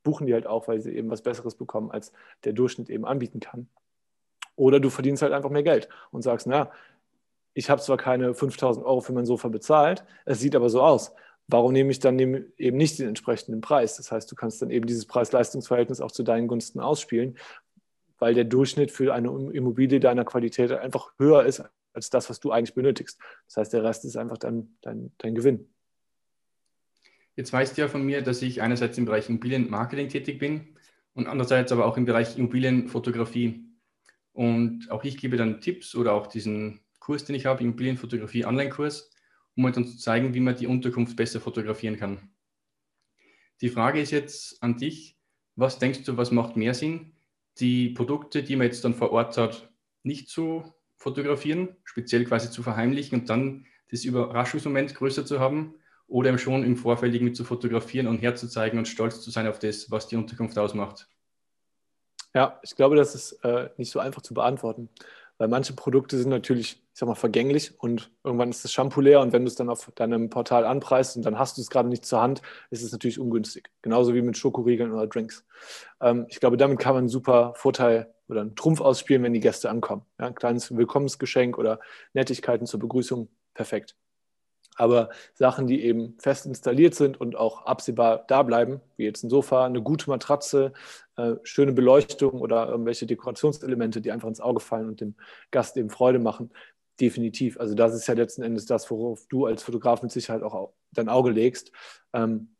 [0.03, 2.11] buchen die halt auch, weil sie eben was Besseres bekommen, als
[2.43, 3.67] der Durchschnitt eben anbieten kann.
[4.55, 6.71] Oder du verdienst halt einfach mehr Geld und sagst, na,
[7.59, 11.11] ich habe zwar keine 5000 Euro für mein Sofa bezahlt, es sieht aber so aus.
[11.47, 13.97] Warum nehme ich dann eben nicht den entsprechenden Preis?
[13.97, 17.37] Das heißt, du kannst dann eben dieses Preis-Leistungs-Verhältnis auch zu deinen Gunsten ausspielen,
[18.17, 22.51] weil der Durchschnitt für eine Immobilie deiner Qualität einfach höher ist als das, was du
[22.51, 23.19] eigentlich benötigst.
[23.47, 25.67] Das heißt, der Rest ist einfach dann dein, dein Gewinn.
[27.35, 30.77] Jetzt weißt du ja von mir, dass ich einerseits im Bereich Immobilienmarketing tätig bin
[31.13, 33.65] und andererseits aber auch im Bereich Immobilienfotografie.
[34.31, 36.79] Und auch ich gebe dann Tipps oder auch diesen
[37.09, 39.09] Kurs, den ich habe, Immobilienfotografie Online-Kurs,
[39.55, 42.29] um halt dann zu zeigen, wie man die Unterkunft besser fotografieren kann.
[43.61, 45.17] Die Frage ist jetzt an dich,
[45.55, 47.13] was denkst du, was macht mehr Sinn?
[47.57, 49.71] Die Produkte, die man jetzt dann vor Ort hat,
[50.03, 55.73] nicht zu fotografieren, speziell quasi zu verheimlichen und dann das Überraschungsmoment größer zu haben
[56.05, 59.89] oder schon im Vorfeld irgendwie zu fotografieren und herzuzeigen und stolz zu sein auf das,
[59.89, 61.07] was die Unterkunft ausmacht?
[62.35, 64.89] Ja, ich glaube, das ist äh, nicht so einfach zu beantworten.
[65.39, 69.21] Weil manche Produkte sind natürlich, ich sag mal, vergänglich und irgendwann ist das Shampoo leer
[69.21, 71.89] und wenn du es dann auf deinem Portal anpreist und dann hast du es gerade
[71.89, 73.71] nicht zur Hand, ist es natürlich ungünstig.
[73.81, 75.45] Genauso wie mit Schokoriegeln oder Drinks.
[76.01, 79.39] Ähm, ich glaube, damit kann man einen super Vorteil oder einen Trumpf ausspielen, wenn die
[79.39, 80.03] Gäste ankommen.
[80.19, 81.79] Ja, ein kleines Willkommensgeschenk oder
[82.13, 83.95] Nettigkeiten zur Begrüßung, perfekt.
[84.75, 89.29] Aber Sachen, die eben fest installiert sind und auch absehbar da bleiben, wie jetzt ein
[89.29, 90.73] Sofa, eine gute Matratze,
[91.17, 95.15] äh, schöne Beleuchtung oder irgendwelche Dekorationselemente, die einfach ins Auge fallen und dem
[95.51, 96.51] Gast eben Freude machen,
[96.99, 97.59] definitiv.
[97.59, 101.09] Also das ist ja letzten Endes das, worauf du als Fotograf mit Sicherheit auch dein
[101.09, 101.71] Auge legst.
[102.13, 102.55] Ähm,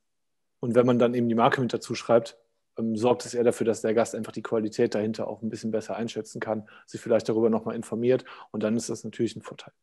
[0.60, 2.38] und wenn man dann eben die Marke mit dazu schreibt,
[2.78, 5.72] ähm, sorgt es eher dafür, dass der Gast einfach die Qualität dahinter auch ein bisschen
[5.72, 9.74] besser einschätzen kann, sich vielleicht darüber nochmal informiert und dann ist das natürlich ein Vorteil.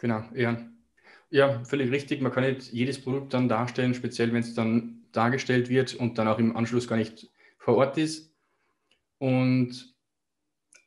[0.00, 0.56] Genau, ja.
[1.34, 2.20] Ja, völlig richtig.
[2.20, 6.28] Man kann nicht jedes Produkt dann darstellen, speziell wenn es dann dargestellt wird und dann
[6.28, 7.28] auch im Anschluss gar nicht
[7.58, 8.32] vor Ort ist.
[9.18, 9.96] Und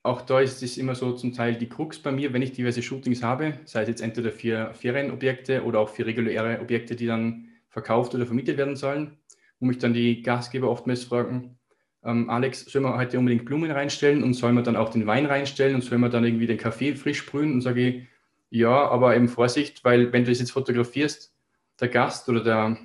[0.03, 2.81] auch da ist es immer so zum Teil die Krux bei mir, wenn ich diverse
[2.81, 7.49] Shootings habe, sei es jetzt entweder für Ferienobjekte oder auch für reguläre Objekte, die dann
[7.67, 9.17] verkauft oder vermietet werden sollen.
[9.59, 11.59] wo mich dann die Gastgeber oftmals fragen,
[12.05, 15.25] ähm, Alex, sollen wir heute unbedingt Blumen reinstellen und sollen wir dann auch den Wein
[15.25, 17.51] reinstellen und sollen wir dann irgendwie den Kaffee frisch sprühen?
[17.53, 18.07] Und sage ich,
[18.49, 21.33] ja, aber eben Vorsicht, weil wenn du das jetzt fotografierst,
[21.79, 22.77] der Gast oder der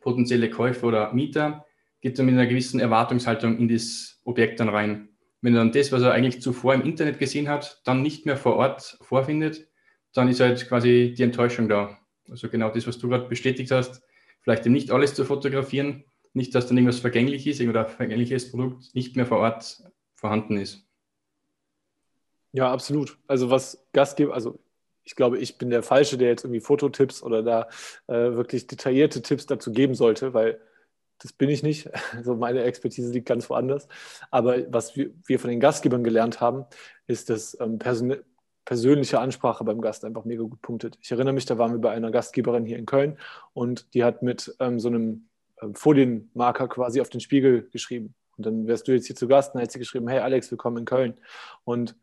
[0.00, 1.64] potenzielle Käufer oder Mieter
[2.00, 5.08] geht dann mit einer gewissen Erwartungshaltung in das Objekt dann rein.
[5.42, 8.36] Wenn er dann das, was er eigentlich zuvor im Internet gesehen hat, dann nicht mehr
[8.36, 9.68] vor Ort vorfindet,
[10.12, 11.98] dann ist halt quasi die Enttäuschung da.
[12.28, 14.02] Also genau das, was du gerade bestätigt hast,
[14.40, 18.94] vielleicht eben nicht alles zu fotografieren, nicht, dass dann irgendwas vergänglich ist oder vergängliches Produkt
[18.94, 19.82] nicht mehr vor Ort
[20.14, 20.86] vorhanden ist.
[22.52, 23.18] Ja, absolut.
[23.26, 24.60] Also was Gastgeber, also
[25.10, 27.68] ich glaube, ich bin der Falsche, der jetzt irgendwie Fototipps oder da
[28.06, 30.60] äh, wirklich detaillierte Tipps dazu geben sollte, weil
[31.18, 31.90] das bin ich nicht.
[32.16, 33.88] Also meine Expertise liegt ganz woanders.
[34.30, 36.64] Aber was wir, wir von den Gastgebern gelernt haben,
[37.08, 37.80] ist, dass ähm,
[38.64, 40.96] persönliche Ansprache beim Gast einfach mega gut punktet.
[41.02, 43.18] Ich erinnere mich, da waren wir bei einer Gastgeberin hier in Köln
[43.52, 45.28] und die hat mit ähm, so einem
[45.60, 48.14] ähm, Folienmarker quasi auf den Spiegel geschrieben.
[48.36, 50.52] Und dann wärst du jetzt hier zu Gast und dann hat sie geschrieben, hey Alex,
[50.52, 51.14] willkommen in Köln.
[51.64, 51.96] Und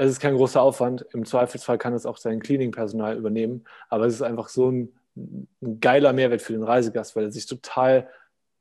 [0.00, 1.04] es ist kein großer Aufwand.
[1.12, 3.64] Im Zweifelsfall kann es auch sein Cleaning-Personal übernehmen.
[3.90, 7.44] Aber es ist einfach so ein, ein, geiler Mehrwert für den Reisegast, weil er sich
[7.44, 8.08] total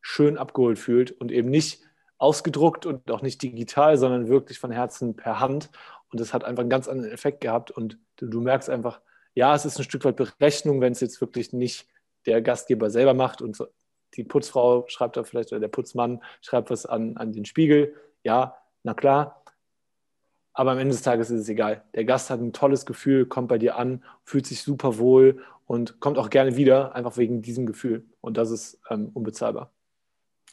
[0.01, 1.81] schön abgeholt fühlt und eben nicht
[2.17, 5.69] ausgedruckt und auch nicht digital, sondern wirklich von Herzen per Hand.
[6.11, 7.71] Und das hat einfach einen ganz anderen Effekt gehabt.
[7.71, 8.99] Und du, du merkst einfach,
[9.33, 11.87] ja, es ist ein Stück weit Berechnung, wenn es jetzt wirklich nicht
[12.25, 13.67] der Gastgeber selber macht und so,
[14.15, 17.95] die Putzfrau schreibt da vielleicht oder der Putzmann schreibt was an, an den Spiegel.
[18.23, 19.38] Ja, na klar.
[20.60, 21.86] Aber am Ende des Tages ist es egal.
[21.95, 26.01] Der Gast hat ein tolles Gefühl, kommt bei dir an, fühlt sich super wohl und
[26.01, 28.05] kommt auch gerne wieder, einfach wegen diesem Gefühl.
[28.20, 29.72] Und das ist ähm, unbezahlbar.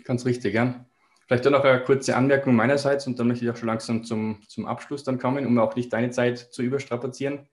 [0.04, 0.86] Ganz richtig, ja.
[1.26, 4.40] Vielleicht dann noch eine kurze Anmerkung meinerseits und dann möchte ich auch schon langsam zum,
[4.46, 7.48] zum Abschluss dann kommen, um auch nicht deine Zeit zu überstrapazieren.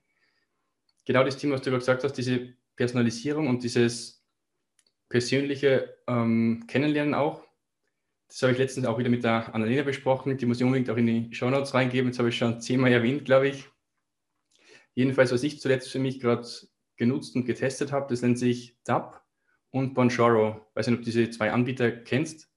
[1.06, 4.24] Genau das Thema, was du gesagt hast, diese Personalisierung und dieses
[5.08, 7.42] persönliche ähm, Kennenlernen auch.
[8.34, 10.36] Das habe ich letztens auch wieder mit der Annalena besprochen.
[10.36, 12.10] Die muss ich unbedingt auch in die Show Notes reingeben.
[12.10, 13.68] Das habe ich schon zehnmal erwähnt, glaube ich.
[14.94, 16.44] Jedenfalls, was ich zuletzt für mich gerade
[16.96, 19.22] genutzt und getestet habe, das nennt sich DAP
[19.70, 20.66] und Bonjoro.
[20.70, 22.50] Ich weiß nicht, ob du diese zwei Anbieter kennst.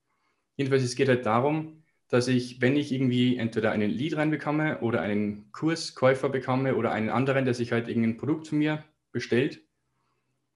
[0.56, 5.00] Jedenfalls, es geht halt darum, dass ich, wenn ich irgendwie entweder einen Lead reinbekomme oder
[5.00, 9.62] einen Kurskäufer bekomme oder einen anderen, der sich halt irgendein Produkt von mir bestellt,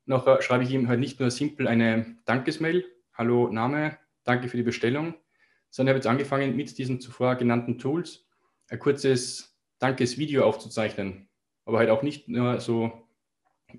[0.05, 4.63] Nachher schreibe ich ihm halt nicht nur simpel eine Dankesmail, hallo Name, danke für die
[4.63, 5.15] Bestellung,
[5.71, 8.27] sondern ich habe jetzt angefangen mit diesen zuvor genannten Tools
[8.69, 11.29] ein kurzes Dankesvideo aufzuzeichnen.
[11.65, 13.09] Aber halt auch nicht nur so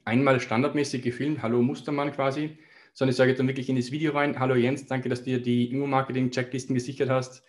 [0.06, 2.58] einmal standardmäßig gefilmt, hallo Mustermann quasi,
[2.94, 5.42] sondern ich sage dann wirklich in das Video rein, hallo Jens, danke, dass du dir
[5.42, 7.44] die Immo-Marketing-Checklisten gesichert hast.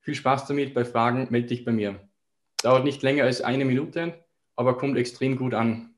[0.00, 2.00] Viel Spaß damit, bei Fragen melde dich bei mir.
[2.62, 4.24] Dauert nicht länger als eine Minute,
[4.54, 5.94] aber kommt extrem gut an.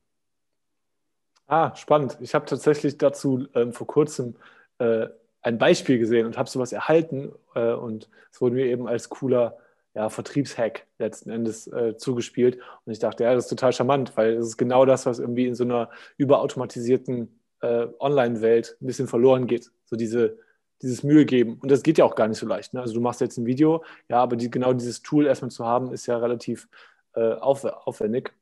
[1.47, 2.19] Ah, spannend.
[2.21, 4.37] Ich habe tatsächlich dazu ähm, vor kurzem
[4.79, 5.07] äh,
[5.43, 9.59] ein Beispiel gesehen und habe sowas erhalten äh, und es wurde mir eben als cooler
[9.95, 12.59] ja, Vertriebshack letzten Endes äh, zugespielt.
[12.85, 15.47] Und ich dachte, ja, das ist total charmant, weil es ist genau das, was irgendwie
[15.47, 19.73] in so einer überautomatisierten äh, Online-Welt ein bisschen verloren geht.
[19.87, 20.39] So diese,
[20.83, 21.59] dieses Mühe geben.
[21.61, 22.75] Und das geht ja auch gar nicht so leicht.
[22.75, 22.81] Ne?
[22.81, 25.93] Also du machst jetzt ein Video, ja, aber die, genau dieses Tool erstmal zu haben,
[25.93, 26.69] ist ja relativ
[27.15, 28.33] äh, aufwendig.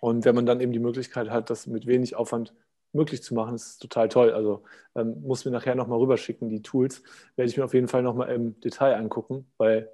[0.00, 2.52] Und wenn man dann eben die Möglichkeit hat, das mit wenig Aufwand
[2.94, 4.32] möglich zu machen, ist total toll.
[4.32, 4.64] Also
[4.94, 7.02] ähm, muss mir nachher nochmal rüberschicken, die Tools.
[7.36, 9.90] Werde ich mir auf jeden Fall nochmal im Detail angucken, weil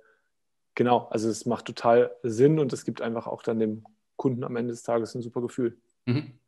[0.74, 3.84] genau, also es macht total Sinn und es gibt einfach auch dann dem
[4.16, 5.78] Kunden am Ende des Tages ein super Gefühl.
[6.06, 6.38] Mhm.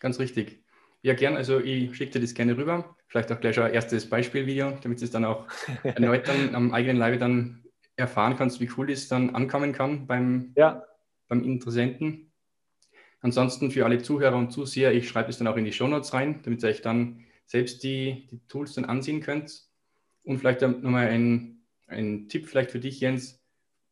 [0.00, 0.64] Ganz richtig.
[1.02, 1.36] Ja, gern.
[1.36, 2.96] Also ich schicke dir das gerne rüber.
[3.06, 5.46] Vielleicht auch gleich ein erstes Beispielvideo, damit du es dann auch
[5.82, 7.64] erneut dann am eigenen Leibe dann
[7.96, 10.82] erfahren kannst, wie cool das dann ankommen kann beim, ja.
[11.28, 12.31] beim Interessenten.
[13.22, 16.40] Ansonsten für alle Zuhörer und Zuseher, ich schreibe es dann auch in die Shownotes rein,
[16.42, 19.62] damit ihr euch dann selbst die, die Tools dann ansehen könnt.
[20.24, 23.40] Und vielleicht nochmal ein, ein Tipp vielleicht für dich, Jens.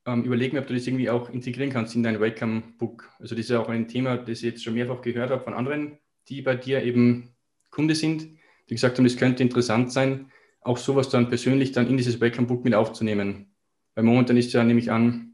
[0.06, 3.08] Ähm, überleg mir, ob du das irgendwie auch integrieren kannst in dein Welcome-Book.
[3.20, 5.54] Also das ist ja auch ein Thema, das ich jetzt schon mehrfach gehört habe von
[5.54, 7.34] anderen, die bei dir eben
[7.70, 8.22] Kunde sind,
[8.68, 12.64] die gesagt haben, es könnte interessant sein, auch sowas dann persönlich dann in dieses Welcome-Book
[12.64, 13.52] mit aufzunehmen.
[13.94, 15.29] Weil momentan ist ja nämlich an,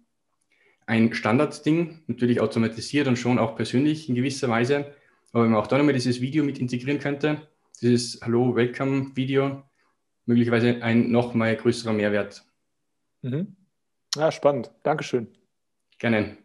[0.87, 4.95] ein Standardding, natürlich automatisiert und schon auch persönlich in gewisser Weise.
[5.33, 7.47] Aber wenn man auch da nochmal dieses Video mit integrieren könnte,
[7.83, 9.63] dieses Hallo, Welcome-Video,
[10.25, 12.45] möglicherweise ein noch mal größerer Mehrwert.
[13.23, 13.57] Mhm.
[14.15, 14.71] Ja, spannend.
[14.83, 15.29] Dankeschön.
[15.99, 16.39] Gerne.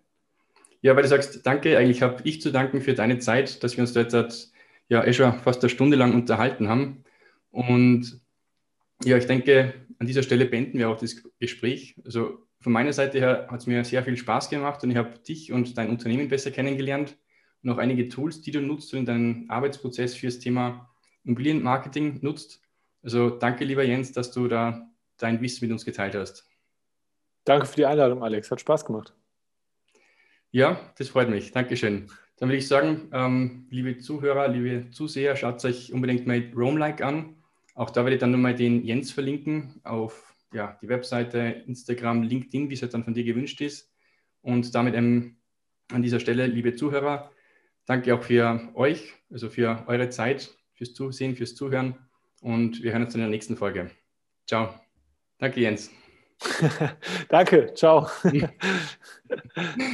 [0.81, 3.81] Ja, weil du sagst, danke, eigentlich habe ich zu danken für deine Zeit, dass wir
[3.81, 4.51] uns da jetzt
[4.89, 7.03] ja eh schon fast eine Stunde lang unterhalten haben.
[7.51, 8.19] Und
[9.03, 11.95] ja, ich denke, an dieser Stelle beenden wir auch das Gespräch.
[12.03, 15.17] Also von meiner Seite her hat es mir sehr viel Spaß gemacht und ich habe
[15.19, 17.17] dich und dein Unternehmen besser kennengelernt
[17.63, 20.89] und auch einige Tools, die du nutzt und deinen Arbeitsprozess für das Thema
[21.23, 22.61] Immobilienmarketing nutzt.
[23.03, 24.87] Also danke, lieber Jens, dass du da
[25.17, 26.47] dein Wissen mit uns geteilt hast.
[27.43, 28.51] Danke für die Einladung, Alex.
[28.51, 29.13] Hat Spaß gemacht.
[30.51, 31.51] Ja, das freut mich.
[31.51, 32.11] Dankeschön.
[32.37, 37.35] Dann würde ich sagen, ähm, liebe Zuhörer, liebe Zuseher, schaut euch unbedingt mal Roam-like an.
[37.73, 42.69] Auch da werde ich dann nochmal den Jens verlinken auf ja, die Webseite, Instagram, LinkedIn,
[42.69, 43.91] wie es halt dann von dir gewünscht ist.
[44.41, 45.37] Und damit ähm,
[45.91, 47.31] an dieser Stelle, liebe Zuhörer,
[47.85, 51.95] danke auch für euch, also für eure Zeit, fürs Zusehen, fürs Zuhören.
[52.41, 53.91] Und wir hören uns in der nächsten Folge.
[54.47, 54.73] Ciao.
[55.37, 55.91] Danke, Jens.
[57.29, 57.73] danke.
[57.75, 58.07] Ciao.